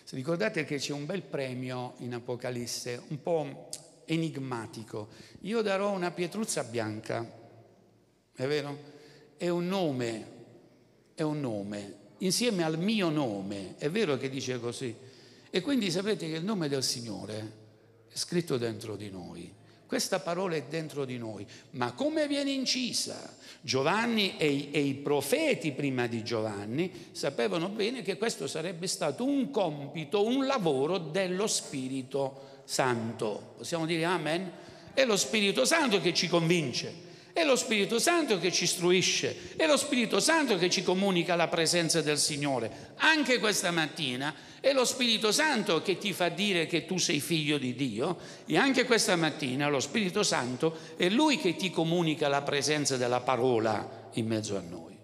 [0.02, 3.68] Se ricordate che c'è un bel premio in Apocalisse, un po'
[4.06, 5.08] enigmatico.
[5.42, 7.24] Io darò una pietruzza bianca,
[8.34, 8.76] è vero?
[9.36, 10.26] È un nome,
[11.14, 14.94] è un nome, insieme al mio nome, è vero che dice così.
[15.48, 17.59] E quindi sapete che il nome del Signore
[18.12, 19.52] è scritto dentro di noi.
[19.86, 23.36] Questa parola è dentro di noi, ma come viene incisa?
[23.60, 29.24] Giovanni e i, e i, profeti prima di Giovanni sapevano bene che questo sarebbe stato
[29.24, 33.54] un compito, un lavoro dello Spirito Santo.
[33.56, 34.52] Possiamo dire amen?
[34.94, 37.08] È lo Spirito Santo che ci convince.
[37.40, 41.48] È lo Spirito Santo che ci istruisce, è lo Spirito Santo che ci comunica la
[41.48, 42.92] presenza del Signore.
[42.96, 47.56] Anche questa mattina è lo Spirito Santo che ti fa dire che tu sei figlio
[47.56, 52.42] di Dio e anche questa mattina lo Spirito Santo è Lui che ti comunica la
[52.42, 54.98] presenza della parola in mezzo a noi.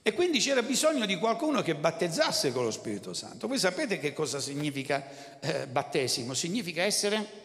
[0.00, 3.48] E quindi c'era bisogno di qualcuno che battezzasse con lo Spirito Santo.
[3.48, 6.32] Voi sapete che cosa significa eh, battesimo?
[6.32, 7.42] Significa essere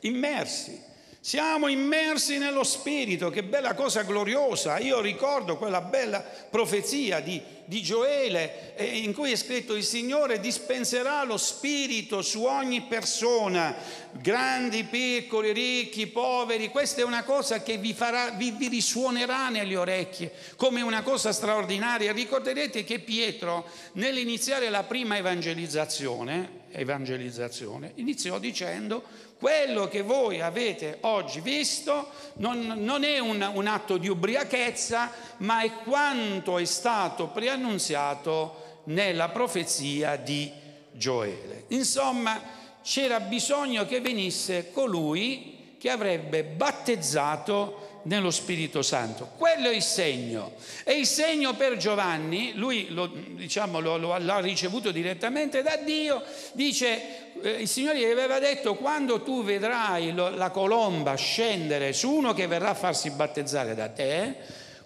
[0.00, 0.86] immersi.
[1.20, 4.78] Siamo immersi nello Spirito, che bella cosa gloriosa.
[4.78, 10.38] Io ricordo quella bella profezia di, di Gioele eh, in cui è scritto il Signore
[10.38, 13.74] dispenserà lo Spirito su ogni persona,
[14.12, 16.68] grandi, piccoli, ricchi, poveri.
[16.68, 21.32] Questa è una cosa che vi, farà, vi, vi risuonerà nelle orecchie come una cosa
[21.32, 22.12] straordinaria.
[22.12, 31.40] Ricorderete che Pietro nell'iniziare la prima evangelizzazione, evangelizzazione iniziò dicendo quello che voi avete oggi
[31.40, 38.82] visto non, non è un, un, atto di ubriachezza, ma è quanto è stato preannunziato
[38.84, 40.50] nella profezia di
[40.92, 41.64] Gioele.
[41.68, 42.40] Insomma,
[42.82, 49.32] c'era bisogno che venisse colui che avrebbe battezzato nello Spirito Santo.
[49.36, 50.52] Quello è il segno.
[50.82, 56.22] E il segno per Giovanni, lui lo, diciamo, lo, lo, l'ha ricevuto direttamente da Dio,
[56.52, 62.10] dice, eh, il Signore gli aveva detto, quando tu vedrai lo, la colomba scendere su
[62.10, 64.36] uno che verrà a farsi battezzare da te,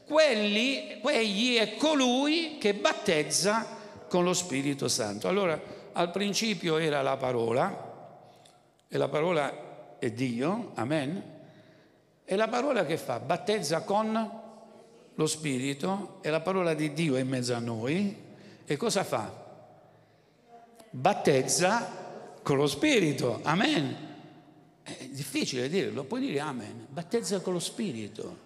[0.05, 5.29] quelli, quegli è colui che battezza con lo Spirito Santo.
[5.29, 5.61] Allora,
[5.93, 7.91] al principio era la parola,
[8.89, 11.41] e la parola è Dio, amen,
[12.33, 14.40] è la parola che fa, battezza con
[15.14, 18.16] lo Spirito, è la parola di Dio in mezzo a noi
[18.64, 19.31] e cosa fa?
[20.88, 24.11] Battezza con lo Spirito, amen.
[24.83, 28.38] È difficile dirlo, puoi dire amen, battezza con lo Spirito.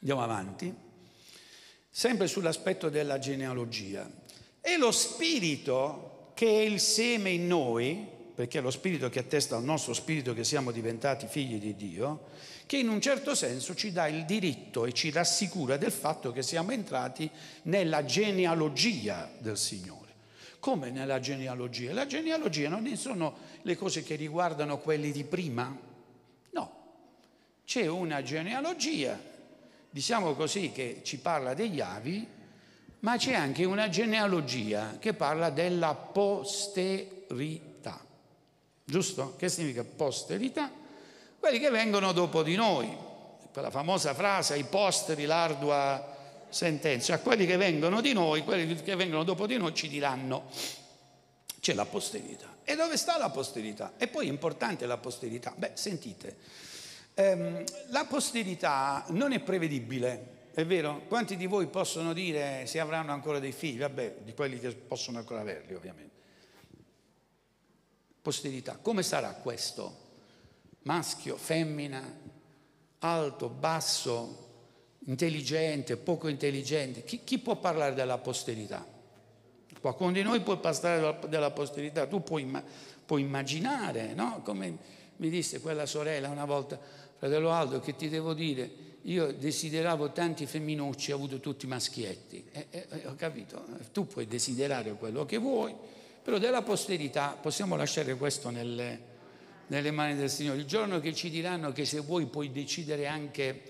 [0.00, 0.70] Andiamo avanti,
[1.88, 4.06] sempre sull'aspetto della genealogia.
[4.60, 9.56] È lo Spirito che è il seme in noi, perché è lo Spirito che attesta
[9.56, 12.28] al nostro Spirito che siamo diventati figli di Dio,
[12.70, 16.40] che in un certo senso ci dà il diritto e ci rassicura del fatto che
[16.40, 17.28] siamo entrati
[17.62, 20.14] nella genealogia del Signore.
[20.60, 21.92] Come nella genealogia?
[21.92, 25.76] La genealogia non sono le cose che riguardano quelli di prima,
[26.50, 26.72] no,
[27.64, 29.20] c'è una genealogia,
[29.90, 32.24] diciamo così, che ci parla degli avi,
[33.00, 37.58] ma c'è anche una genealogia che parla della posterità.
[38.84, 39.34] Giusto?
[39.34, 40.78] Che significa posterità?
[41.40, 42.94] Quelli che vengono dopo di noi.
[43.50, 46.16] Quella famosa frase, i posteri l'ardua
[46.50, 47.14] sentenza.
[47.14, 50.48] A quelli che vengono di noi, quelli che vengono dopo di noi ci diranno
[51.60, 52.58] c'è la posterità.
[52.62, 53.94] E dove sta la posterità?
[53.96, 55.54] E poi è importante la posterità.
[55.56, 56.36] Beh, sentite,
[57.14, 61.04] ehm, la posterità non è prevedibile, è vero?
[61.08, 63.78] Quanti di voi possono dire se avranno ancora dei figli?
[63.78, 66.18] Vabbè, di quelli che possono ancora averli, ovviamente.
[68.20, 68.76] Posterità.
[68.76, 70.08] Come sarà questo?
[70.82, 72.02] Maschio, femmina,
[73.00, 74.48] alto, basso,
[75.06, 77.04] intelligente, poco intelligente.
[77.04, 78.86] Chi, chi può parlare della posterità?
[79.80, 82.06] Qualcuno di noi può parlare della posterità.
[82.06, 82.50] Tu puoi,
[83.04, 84.40] puoi immaginare, no?
[84.44, 84.76] Come
[85.16, 86.78] mi disse quella sorella una volta,
[87.16, 88.88] fratello Aldo, che ti devo dire?
[89.04, 92.44] Io desideravo tanti femminucci, ho avuto tutti maschietti.
[92.52, 95.74] Eh, eh, ho capito, tu puoi desiderare quello che vuoi,
[96.22, 99.09] però della posterità possiamo lasciare questo nelle,
[99.70, 100.58] nelle mani del Signore.
[100.58, 103.62] Il giorno che ci diranno che se vuoi puoi decidere anche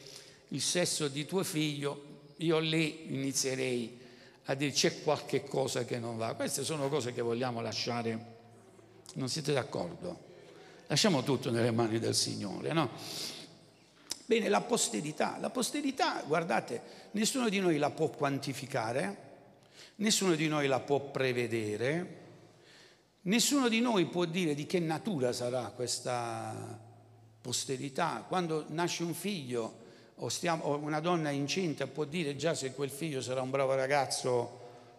[0.48, 3.98] il sesso di tuo figlio, io lì inizierei
[4.44, 6.34] a dire c'è qualche cosa che non va.
[6.34, 8.38] Queste sono cose che vogliamo lasciare.
[9.14, 10.28] Non siete d'accordo?
[10.86, 12.90] Lasciamo tutto nelle mani del Signore, no?
[14.24, 15.36] Bene, la posterità.
[15.38, 16.82] La posterità, guardate,
[17.12, 19.28] nessuno di noi la può quantificare,
[19.96, 22.19] nessuno di noi la può prevedere,
[23.22, 26.78] nessuno di noi può dire di che natura sarà questa
[27.40, 28.24] posterità.
[28.26, 29.78] Quando nasce un figlio
[30.16, 33.74] o, stiamo, o una donna incinta può dire già se quel figlio sarà un bravo
[33.74, 34.58] ragazzo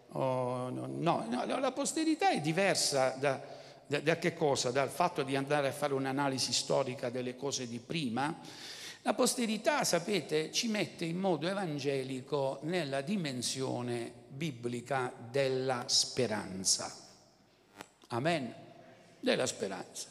[0.10, 0.88] o no.
[0.88, 3.40] no, no la posterità è diversa da,
[3.86, 4.72] da, da che cosa?
[4.72, 8.36] Dal fatto di andare a fare un'analisi storica delle cose di prima
[9.04, 17.01] la posterità, sapete, ci mette in modo evangelico nella dimensione biblica della speranza.
[18.14, 18.54] Amen?
[19.20, 20.08] Della speranza.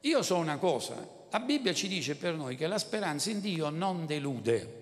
[0.00, 0.94] Io so una cosa,
[1.30, 4.80] la Bibbia ci dice per noi che la speranza in Dio non delude.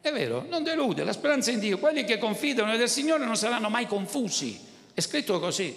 [0.00, 3.68] È vero, non delude, la speranza in Dio, quelli che confidano nel Signore non saranno
[3.68, 4.58] mai confusi,
[4.92, 5.76] è scritto così.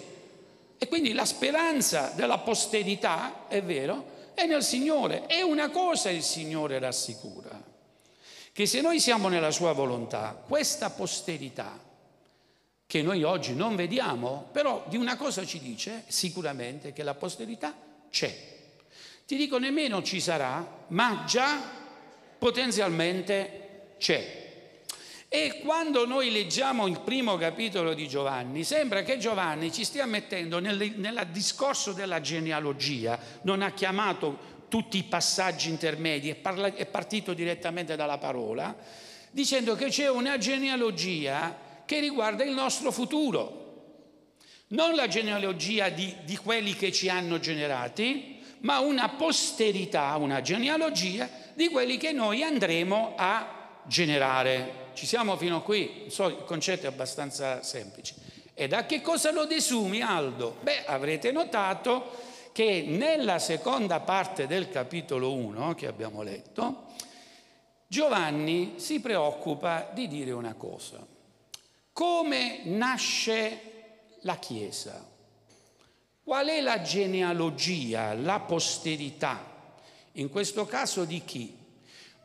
[0.78, 5.26] E quindi la speranza della posterità, è vero, è nel Signore.
[5.26, 7.62] E una cosa il Signore rassicura,
[8.52, 11.78] che se noi siamo nella sua volontà, questa posterità,
[12.86, 17.74] che noi oggi non vediamo, però di una cosa ci dice sicuramente che la posterità
[18.10, 18.54] c'è.
[19.26, 21.60] Ti dico nemmeno ci sarà, ma già
[22.38, 24.44] potenzialmente c'è.
[25.28, 30.60] E quando noi leggiamo il primo capitolo di Giovanni, sembra che Giovanni ci stia mettendo
[30.60, 36.86] nel, nel discorso della genealogia, non ha chiamato tutti i passaggi intermedi, è, parla, è
[36.86, 38.76] partito direttamente dalla parola,
[39.32, 43.64] dicendo che c'è una genealogia che riguarda il nostro futuro,
[44.68, 51.30] non la genealogia di, di quelli che ci hanno generati, ma una posterità, una genealogia
[51.54, 54.90] di quelli che noi andremo a generare.
[54.94, 56.06] Ci siamo fino a qui?
[56.08, 58.14] So, il concetto è abbastanza semplice.
[58.54, 60.56] E da che cosa lo desumi, Aldo?
[60.62, 66.86] Beh, avrete notato che nella seconda parte del capitolo 1 che abbiamo letto,
[67.86, 71.14] Giovanni si preoccupa di dire una cosa.
[71.96, 73.60] Come nasce
[74.20, 75.02] la Chiesa?
[76.22, 79.72] Qual è la genealogia, la posterità?
[80.12, 81.56] In questo caso di chi?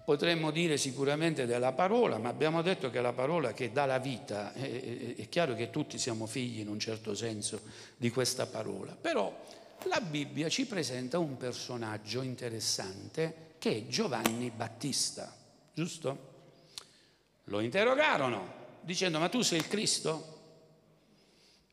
[0.04, 4.52] Potremmo dire sicuramente della parola, ma abbiamo detto che la parola che dà la vita,
[4.52, 7.62] è, è, chiaro che tutti siamo figli in un certo senso
[7.96, 9.34] di questa parola, però
[9.84, 15.34] la Bibbia ci presenta un personaggio interessante che è Giovanni Battista,
[15.74, 16.30] giusto?
[17.46, 20.40] Lo interrogarono dicendo ma tu sei il Cristo?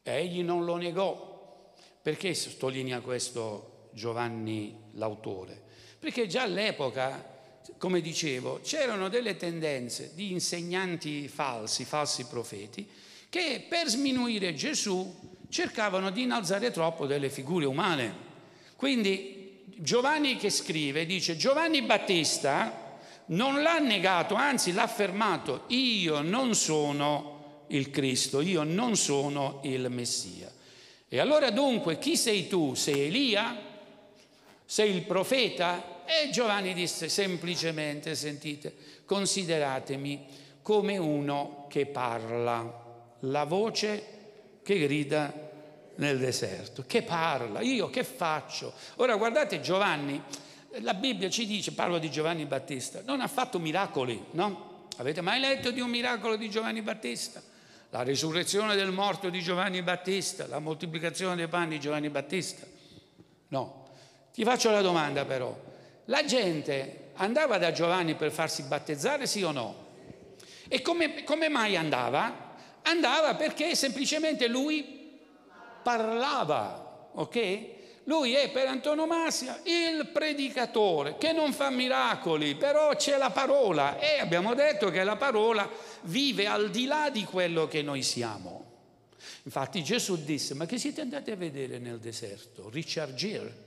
[0.02, 1.74] E egli non lo negò.
[2.00, 5.60] Perché sottolinea questo Giovanni l'autore?
[5.98, 7.36] Perché già all'epoca
[7.76, 12.88] come dicevo, c'erano delle tendenze di insegnanti falsi, falsi profeti,
[13.28, 18.26] che per sminuire Gesù cercavano di innalzare troppo delle figure umane.
[18.76, 22.87] Quindi Giovanni che scrive dice Giovanni Battista
[23.28, 29.88] non l'ha negato, anzi l'ha affermato, io non sono il Cristo, io non sono il
[29.90, 30.50] Messia.
[31.08, 32.74] E allora dunque chi sei tu?
[32.74, 33.56] Sei Elia?
[34.64, 36.04] Sei il profeta?
[36.04, 38.74] E Giovanni disse semplicemente, sentite,
[39.04, 40.26] consideratemi
[40.62, 42.86] come uno che parla,
[43.20, 44.16] la voce
[44.62, 45.46] che grida
[45.96, 48.72] nel deserto, che parla, io che faccio?
[48.96, 50.22] Ora guardate Giovanni,
[50.80, 54.86] la Bibbia ci dice, parlo di Giovanni Battista, non ha fatto miracoli, no?
[54.98, 57.42] Avete mai letto di un miracolo di Giovanni Battista?
[57.90, 62.66] La risurrezione del morto di Giovanni Battista, la moltiplicazione dei panni di Giovanni Battista?
[63.48, 63.86] No.
[64.32, 65.56] Ti faccio la domanda però,
[66.06, 69.86] la gente andava da Giovanni per farsi battezzare, sì o no?
[70.68, 72.56] E come, come mai andava?
[72.82, 75.18] Andava perché semplicemente lui
[75.82, 77.76] parlava, ok?
[78.08, 84.18] Lui è per antonomasia il predicatore che non fa miracoli, però c'è la parola e
[84.18, 85.70] abbiamo detto che la parola
[86.04, 88.64] vive al di là di quello che noi siamo.
[89.42, 92.70] Infatti Gesù disse, ma che siete andati a vedere nel deserto?
[92.70, 93.66] Richard Gere.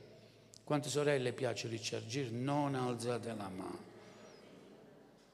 [0.63, 2.31] Quante sorelle piace Richard Gere?
[2.31, 3.79] Non alzate la mano.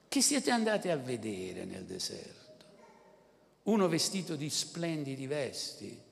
[0.10, 2.66] Che siete andati a vedere nel deserto?
[3.64, 6.07] Uno vestito di splendidi vesti.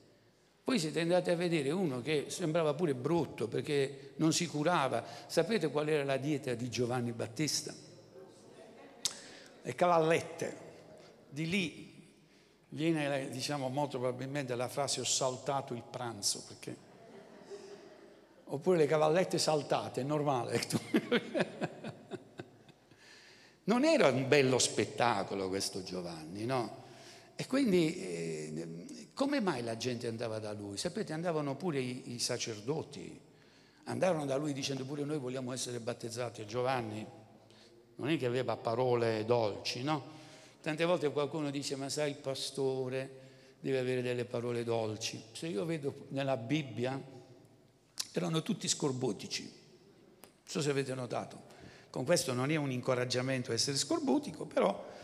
[0.66, 5.04] Poi siete andati a vedere uno che sembrava pure brutto perché non si curava.
[5.28, 7.72] Sapete qual era la dieta di Giovanni Battista?
[9.62, 10.56] Le cavallette.
[11.28, 12.12] Di lì
[12.70, 16.76] viene, diciamo, molto probabilmente la frase ho saltato il pranzo, perché...
[18.46, 20.60] Oppure le cavallette saltate, è normale.
[23.62, 26.82] non era un bello spettacolo questo Giovanni, no?
[27.36, 28.75] E quindi eh,
[29.16, 30.76] come mai la gente andava da lui?
[30.76, 33.18] Sapete, andavano pure i, i sacerdoti,
[33.84, 36.44] andarono da lui dicendo pure noi vogliamo essere battezzati.
[36.44, 37.04] Giovanni
[37.94, 40.04] non è che aveva parole dolci, no?
[40.60, 43.20] Tante volte qualcuno dice, ma sai, il pastore
[43.58, 45.22] deve avere delle parole dolci.
[45.32, 47.02] Se io vedo nella Bibbia,
[48.12, 49.44] erano tutti scorbotici.
[49.44, 51.40] Non so se avete notato.
[51.88, 54.94] Con questo non è un incoraggiamento a essere scorbutico, però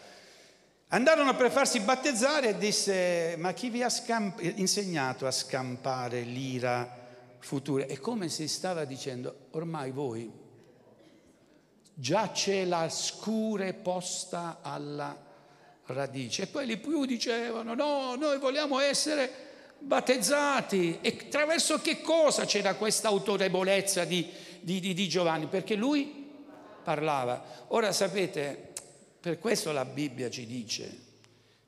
[0.94, 7.00] andarono per farsi battezzare e disse, ma chi vi ha scamp- insegnato a scampare l'ira
[7.38, 7.86] futura?
[7.86, 10.30] È come se stava dicendo, ormai voi
[11.94, 15.16] già c'è la scure posta alla
[15.86, 16.42] radice.
[16.42, 19.30] E quelli più dicevano, no, noi vogliamo essere
[19.78, 20.98] battezzati.
[21.00, 24.28] E attraverso che cosa c'era questa autorevolezza di,
[24.60, 25.46] di, di, di Giovanni?
[25.46, 26.30] Perché lui
[26.82, 27.42] parlava.
[27.68, 28.71] Ora sapete,
[29.22, 31.10] per questo la Bibbia ci dice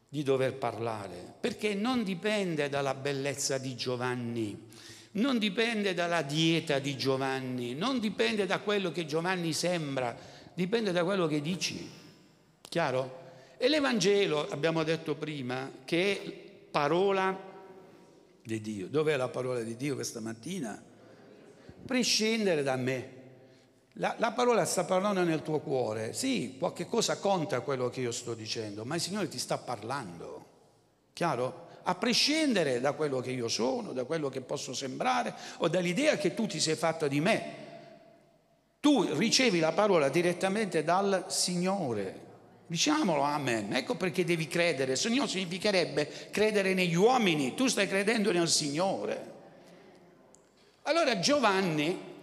[0.08, 4.70] di dover parlare, perché non dipende dalla bellezza di Giovanni,
[5.12, 10.16] non dipende dalla dieta di Giovanni, non dipende da quello che Giovanni sembra,
[10.52, 11.88] dipende da quello che dici.
[12.60, 13.22] Chiaro?
[13.56, 16.32] E l'Evangelo, abbiamo detto prima, che è
[16.72, 17.52] parola
[18.42, 18.88] di Dio.
[18.88, 20.82] Dov'è la parola di Dio questa mattina?
[21.86, 23.22] Prescindere da me.
[23.98, 26.12] La, la, parola sta parlando nel tuo cuore.
[26.12, 30.44] Sì, qualche cosa conta quello che io sto dicendo, ma il Signore ti sta parlando.
[31.12, 31.68] Chiaro?
[31.84, 36.34] A prescindere da quello che io sono, da quello che posso sembrare o dall'idea che
[36.34, 37.62] tu ti sei fatto di me.
[38.80, 42.22] Tu ricevi la parola direttamente dal Signore.
[42.66, 43.74] Diciamolo, amen.
[43.74, 49.32] Ecco perché devi credere, se no significherebbe credere negli uomini, tu stai credendo nel Signore.
[50.82, 52.13] Allora Giovanni,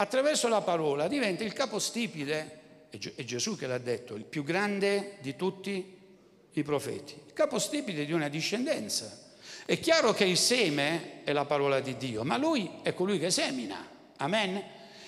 [0.00, 5.36] attraverso la parola, diventa il capostipite, è Gesù che l'ha detto, il più grande di
[5.36, 5.98] tutti
[6.52, 9.28] i profeti, il capostipite di una discendenza.
[9.66, 13.30] È chiaro che il seme è la parola di Dio, ma lui è colui che
[13.30, 13.86] semina.
[14.16, 14.62] Amen.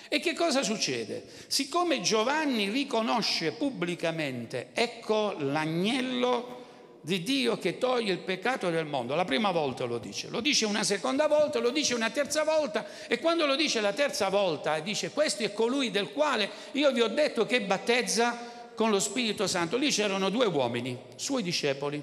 [0.08, 1.24] E che cosa succede?
[1.46, 6.61] Siccome Giovanni riconosce pubblicamente, ecco l'agnello
[7.04, 10.66] di Dio che toglie il peccato del mondo, la prima volta lo dice, lo dice
[10.66, 14.78] una seconda volta, lo dice una terza volta e quando lo dice la terza volta
[14.78, 19.48] dice questo è colui del quale io vi ho detto che battezza con lo Spirito
[19.48, 19.76] Santo.
[19.76, 22.02] Lì c'erano due uomini, suoi discepoli,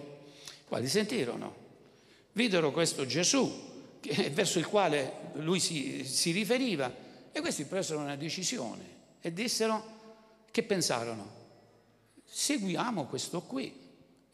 [0.68, 1.56] quali sentirono,
[2.34, 3.68] videro questo Gesù
[4.32, 6.94] verso il quale lui si, si riferiva
[7.32, 9.98] e questi presero una decisione e dissero
[10.52, 11.38] che pensarono,
[12.26, 13.79] seguiamo questo qui.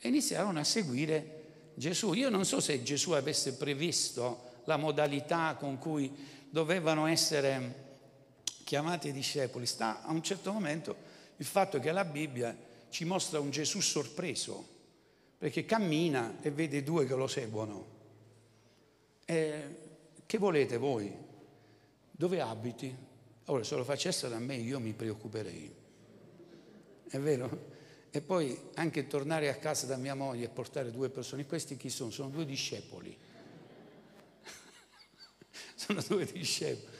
[0.05, 2.13] E iniziarono a seguire Gesù.
[2.13, 6.13] Io non so se Gesù avesse previsto la modalità con cui
[6.47, 7.85] dovevano essere
[8.63, 9.65] chiamati i discepoli.
[9.65, 10.95] Sta a un certo momento
[11.37, 12.55] il fatto che la Bibbia
[12.89, 14.67] ci mostra un Gesù sorpreso,
[15.39, 17.85] perché cammina e vede due che lo seguono.
[19.25, 19.77] E
[20.23, 21.11] che volete voi?
[22.11, 22.95] dove abiti?
[23.45, 25.73] Ora, se lo facessero a me io mi preoccuperei.
[27.09, 27.73] È vero?
[28.15, 31.89] E poi anche tornare a casa da mia moglie e portare due persone, questi chi
[31.89, 32.11] sono?
[32.11, 33.13] Sono due discepoli.
[35.75, 36.93] sono due discepoli.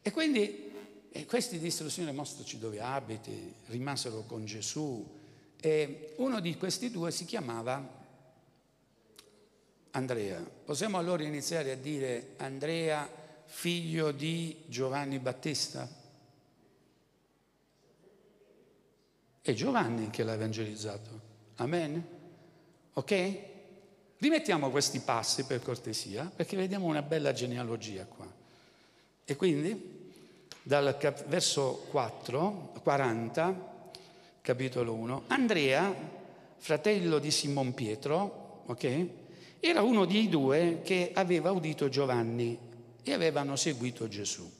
[0.00, 0.70] E quindi
[1.10, 5.04] e questi dissero, Signore, mostraci dove abiti, rimasero con Gesù.
[5.60, 8.04] E uno di questi due si chiamava
[9.90, 10.38] Andrea.
[10.64, 13.10] Possiamo allora iniziare a dire Andrea
[13.46, 16.03] figlio di Giovanni Battista?
[19.46, 21.20] È Giovanni che l'ha evangelizzato.
[21.56, 22.02] Amen?
[22.94, 23.38] Ok?
[24.16, 28.26] Rimettiamo questi passi per cortesia, perché vediamo una bella genealogia qua.
[29.22, 30.12] E quindi,
[30.62, 33.82] dal cap- verso 4, 40,
[34.40, 35.94] capitolo 1, Andrea,
[36.56, 39.06] fratello di Simon Pietro, ok?
[39.60, 42.58] Era uno dei due che aveva udito Giovanni
[43.02, 44.50] e avevano seguito Gesù.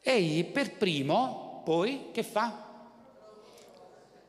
[0.00, 2.70] Egli per primo, poi, che fa?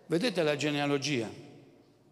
[0.06, 1.30] Vedete la genealogia?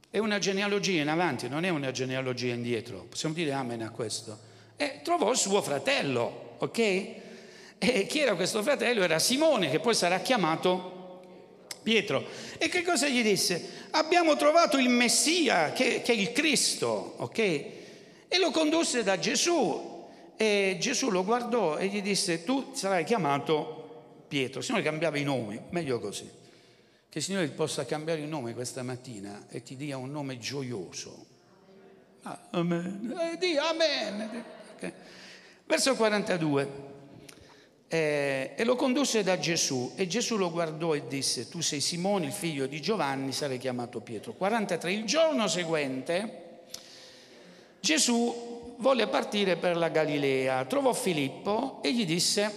[0.10, 3.06] È una genealogia in avanti, non è una genealogia indietro.
[3.10, 4.38] Possiamo dire amen a questo.
[4.76, 6.78] E trovò suo fratello, ok?
[7.84, 9.04] E chi era questo fratello?
[9.04, 11.22] Era Simone, che poi sarà chiamato
[11.82, 12.26] Pietro.
[12.58, 13.88] E che cosa gli disse?
[13.92, 17.40] Abbiamo trovato il Messia, che, che è il Cristo, ok?
[17.40, 19.90] E lo condusse da Gesù.
[20.36, 24.60] E Gesù lo guardò e gli disse, tu sarai chiamato Pietro.
[24.60, 26.40] Il Signore cambiava i nomi, meglio così.
[27.12, 31.26] Che il Signore possa cambiare il nome questa mattina e ti dia un nome gioioso.
[32.22, 33.14] Ah, amen.
[33.20, 34.44] Eh, di amen.
[34.78, 34.94] Okay.
[35.66, 36.70] Verso 42.
[37.90, 42.28] Eh, e lo condusse da Gesù e Gesù lo guardò e disse tu sei Simone
[42.28, 46.60] il figlio di Giovanni sarai chiamato Pietro 43 il giorno seguente
[47.82, 52.50] Gesù volle partire per la Galilea trovò Filippo e gli disse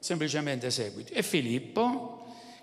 [0.00, 2.17] semplicemente seguiti e Filippo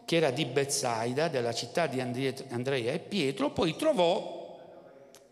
[0.05, 4.57] che era di Bezzaida della città di Andrea e Pietro poi trovò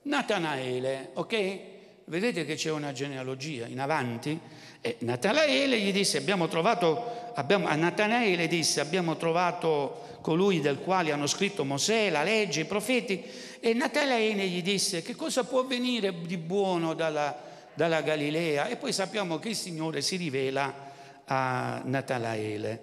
[0.04, 1.60] Natanaele ok?
[2.06, 4.40] vedete che c'è una genealogia in avanti
[4.86, 11.14] e Natanaele gli disse, abbiamo trovato, abbiamo, a Natanaele disse, abbiamo trovato colui del quale
[11.14, 13.24] hanno scritto Mosè, la legge, i profeti.
[13.62, 17.34] E Natanaele gli disse, che cosa può venire di buono dalla,
[17.74, 18.68] dalla Galilea?
[18.68, 20.92] E poi sappiamo che il Signore si rivela
[21.24, 22.82] a Natanaele.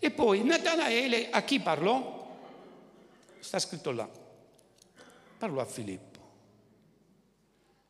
[0.00, 2.26] E poi Natanaele a chi parlò?
[3.38, 4.08] Sta scritto là.
[5.38, 6.18] Parlò a Filippo.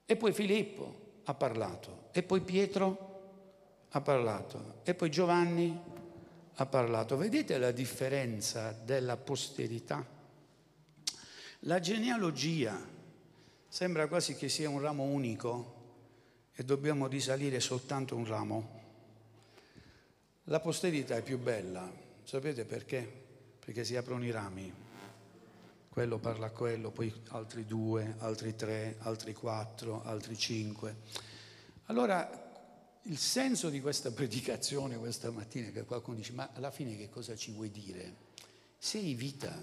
[0.05, 2.09] E poi Filippo ha parlato.
[2.11, 3.09] E poi Pietro
[3.91, 5.79] ha parlato e poi Giovanni
[6.55, 7.17] ha parlato.
[7.17, 10.05] Vedete la differenza della posterità?
[11.61, 12.79] La genealogia
[13.69, 15.79] sembra quasi che sia un ramo unico
[16.55, 18.80] e dobbiamo risalire soltanto un ramo.
[20.45, 21.91] La posterità è più bella,
[22.24, 23.09] sapete perché?
[23.59, 24.72] Perché si aprono i rami.
[25.88, 30.97] Quello parla a quello, poi altri due, altri tre, altri quattro, altri cinque.
[31.86, 32.49] Allora
[33.03, 37.36] il senso di questa predicazione questa mattina, che qualcuno dice, ma alla fine che cosa
[37.36, 38.28] ci vuoi dire?
[38.78, 39.55] Sei vita,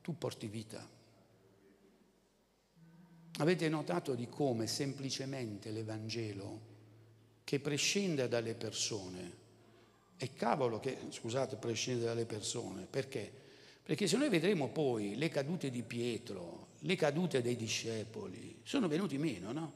[0.00, 0.88] tu porti vita.
[3.38, 6.70] Avete notato di come semplicemente l'Evangelo,
[7.44, 9.41] che prescinde dalle persone,
[10.22, 13.28] e cavolo che, scusate, prescinde dalle persone, perché?
[13.82, 19.18] Perché se noi vedremo poi le cadute di Pietro, le cadute dei discepoli, sono venuti
[19.18, 19.72] meno, no?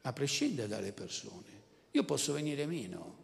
[0.00, 1.44] Ma prescinde dalle persone.
[1.90, 3.16] Io posso venire meno,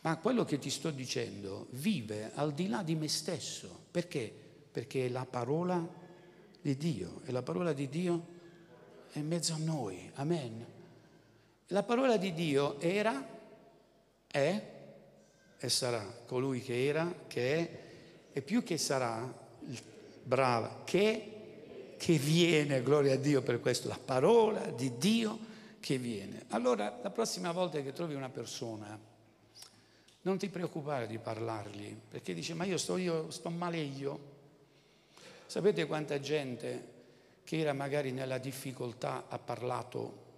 [0.00, 3.84] ma quello che ti sto dicendo vive al di là di me stesso.
[3.92, 4.34] Perché?
[4.72, 5.88] Perché è la parola
[6.60, 8.26] di Dio e la parola di Dio
[9.12, 10.10] è in mezzo a noi.
[10.14, 10.66] Amen.
[11.68, 13.24] La parola di Dio era,
[14.26, 14.78] è
[15.62, 17.88] e sarà colui che era, che è
[18.32, 19.30] e più che sarà,
[20.22, 25.38] brava, che, che viene, gloria a Dio per questo, la parola di Dio
[25.80, 26.44] che viene.
[26.48, 28.98] Allora, la prossima volta che trovi una persona,
[30.22, 34.38] non ti preoccupare di parlargli, perché dice, ma io sto, io sto male io.
[35.46, 36.98] Sapete quanta gente
[37.44, 40.28] che era magari nella difficoltà ha parlato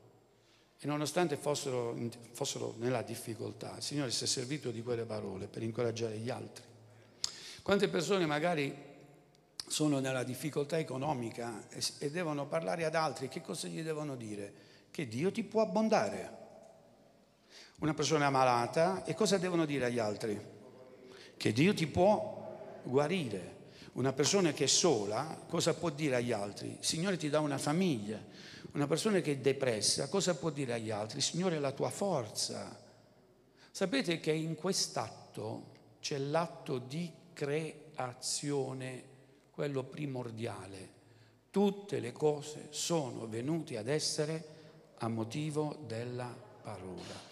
[0.82, 1.96] e nonostante fossero,
[2.32, 6.64] fossero nella difficoltà, il Signore si è servito di quelle parole per incoraggiare gli altri.
[7.62, 8.74] Quante persone magari
[9.64, 14.70] sono nella difficoltà economica e, e devono parlare ad altri, che cosa gli devono dire?
[14.92, 16.40] che Dio ti può abbondare.
[17.80, 20.38] Una persona malata, e cosa devono dire agli altri?
[21.36, 23.60] Che Dio ti può guarire.
[23.92, 26.68] Una persona che è sola, cosa può dire agli altri?
[26.78, 28.20] Il Signore ti dà una famiglia.
[28.72, 31.18] Una persona che è depressa, cosa può dire agli altri?
[31.18, 32.80] Il Signore è la tua forza.
[33.70, 35.70] Sapete che in quest'atto
[36.00, 39.04] c'è l'atto di creazione,
[39.50, 41.00] quello primordiale.
[41.50, 44.44] Tutte le cose sono venute ad essere
[44.98, 47.30] a motivo della parola.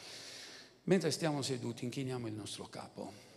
[0.84, 3.29] Mentre stiamo seduti, inchiniamo il nostro capo.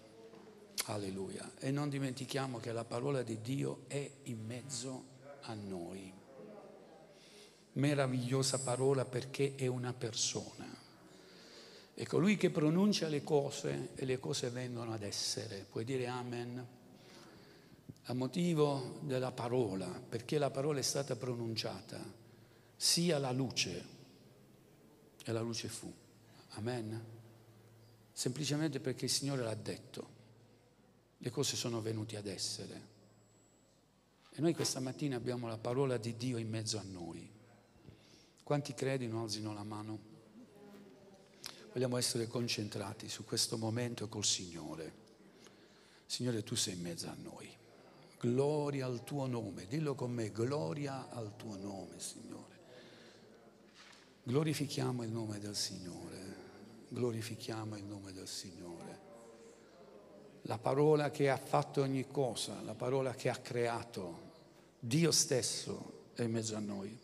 [0.85, 1.51] Alleluia.
[1.59, 5.03] E non dimentichiamo che la parola di Dio è in mezzo
[5.41, 6.11] a noi.
[7.73, 10.81] Meravigliosa parola perché è una persona.
[11.95, 15.65] È colui che pronuncia le cose e le cose vengono ad essere.
[15.69, 16.67] Puoi dire amen?
[18.07, 22.03] A motivo della parola, perché la parola è stata pronunciata,
[22.75, 23.85] sia la luce
[25.23, 25.91] e la luce fu.
[26.55, 27.05] Amen.
[28.11, 30.12] Semplicemente perché il Signore l'ha detto.
[31.23, 32.91] Le cose sono venute ad essere.
[34.29, 37.31] E noi questa mattina abbiamo la parola di Dio in mezzo a noi.
[38.43, 39.99] Quanti credono alzino la mano?
[41.71, 44.91] Vogliamo essere concentrati su questo momento col Signore.
[46.05, 47.49] Signore, tu sei in mezzo a noi.
[48.19, 49.65] Gloria al tuo nome.
[49.65, 52.59] Dillo con me, gloria al tuo nome, Signore.
[54.23, 56.35] Glorifichiamo il nome del Signore.
[56.89, 58.72] Glorifichiamo il nome del Signore.
[60.43, 64.31] La parola che ha fatto ogni cosa, la parola che ha creato,
[64.79, 66.99] Dio stesso è in mezzo a noi.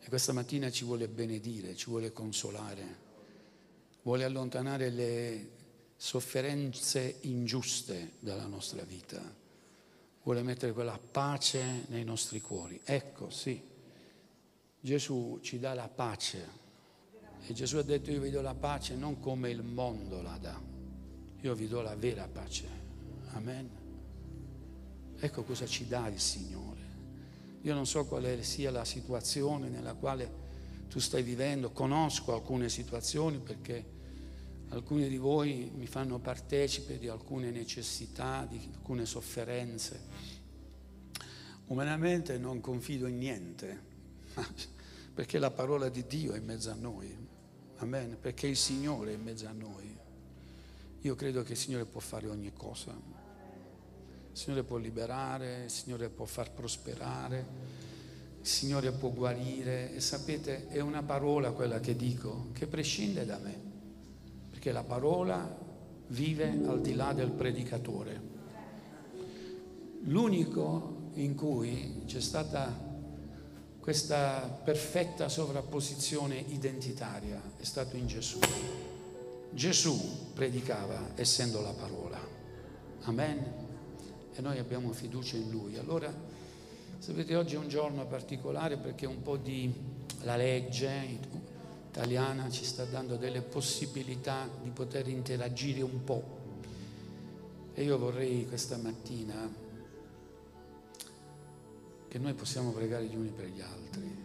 [0.00, 2.98] E questa mattina ci vuole benedire, ci vuole consolare,
[4.02, 5.50] vuole allontanare le
[5.96, 9.22] sofferenze ingiuste dalla nostra vita,
[10.24, 12.80] vuole mettere quella pace nei nostri cuori.
[12.84, 13.62] Ecco, sì,
[14.80, 16.60] Gesù ci dà la pace.
[17.46, 20.60] E Gesù ha detto io vi do la pace non come il mondo la dà,
[21.42, 22.68] io vi do la vera pace.
[23.32, 23.68] Amen.
[25.18, 26.80] Ecco cosa ci dà il Signore.
[27.62, 30.40] Io non so quale sia la situazione nella quale
[30.88, 33.84] tu stai vivendo, conosco alcune situazioni perché
[34.68, 40.00] alcuni di voi mi fanno partecipe di alcune necessità, di alcune sofferenze.
[41.66, 43.82] Umanamente non confido in niente,
[45.14, 47.16] perché la parola di Dio è in mezzo a noi.
[47.78, 50.01] Amen, perché il Signore è in mezzo a noi.
[51.04, 52.92] Io credo che il Signore può fare ogni cosa.
[52.92, 57.46] Il Signore può liberare, il Signore può far prosperare,
[58.40, 63.38] il Signore può guarire e sapete è una parola quella che dico che prescinde da
[63.38, 63.60] me,
[64.50, 65.58] perché la parola
[66.08, 68.30] vive al di là del predicatore.
[70.04, 72.90] L'unico in cui c'è stata
[73.80, 78.38] questa perfetta sovrapposizione identitaria è stato in Gesù.
[79.52, 82.18] Gesù predicava essendo la parola.
[83.02, 83.62] Amen
[84.34, 85.76] e noi abbiamo fiducia in Lui.
[85.76, 86.12] Allora,
[86.98, 89.72] sapete, oggi è un giorno particolare perché un po' di
[90.22, 91.18] la legge
[91.88, 96.40] italiana ci sta dando delle possibilità di poter interagire un po'.
[97.74, 99.60] E io vorrei questa mattina
[102.08, 104.20] che noi possiamo pregare gli uni per gli altri.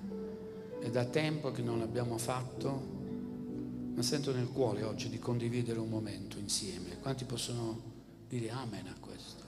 [0.79, 2.95] È da tempo che non l'abbiamo fatto,
[3.97, 6.99] ma sento nel cuore oggi di condividere un momento insieme.
[6.99, 7.81] Quanti possono
[8.29, 9.43] dire amen a questo?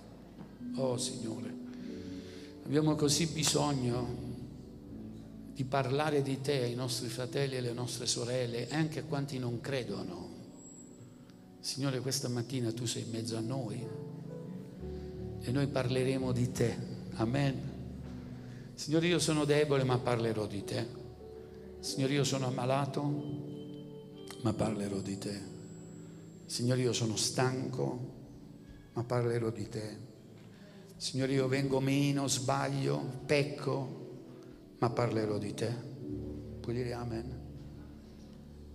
[0.78, 1.54] Oh Signore,
[2.66, 4.28] abbiamo così bisogno
[5.54, 9.62] di parlare di te ai nostri fratelli e alle nostre sorelle anche a quanti non
[9.62, 10.38] credono.
[11.60, 13.88] Signore, questa mattina tu sei in mezzo a noi
[15.42, 16.76] e noi parleremo di te.
[17.18, 17.62] Amen.
[18.74, 20.88] Signore, io sono debole ma parlerò di te.
[21.82, 23.49] Signore, io sono ammalato
[24.42, 25.42] ma parlerò di te.
[26.46, 28.18] Signore, io sono stanco
[29.00, 29.98] ma parlerò di te.
[30.98, 34.08] Signore, io vengo meno, sbaglio, pecco,
[34.80, 35.74] ma parlerò di te.
[36.60, 37.48] Puoi dire amen?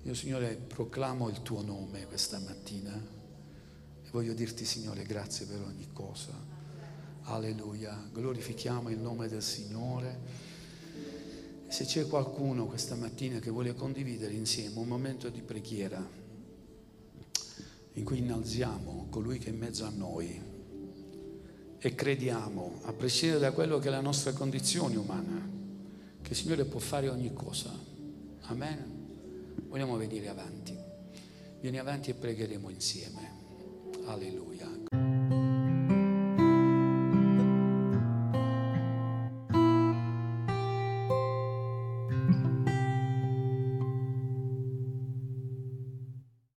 [0.02, 2.94] Io, Signore, proclamo il tuo nome questa mattina
[4.02, 6.32] e voglio dirti, Signore, grazie per ogni cosa.
[7.24, 8.08] Alleluia.
[8.10, 10.52] Glorifichiamo il nome del Signore.
[11.74, 16.08] Se c'è qualcuno questa mattina che vuole condividere insieme un momento di preghiera
[17.94, 20.40] in cui innalziamo colui che è in mezzo a noi,
[21.76, 25.50] e crediamo, a prescindere da quello che è la nostra condizione umana,
[26.22, 27.76] che il Signore può fare ogni cosa.
[28.42, 29.64] Amen.
[29.66, 30.78] Vogliamo venire avanti.
[31.60, 33.32] Vieni avanti e pregheremo insieme.
[34.04, 34.73] Alleluia.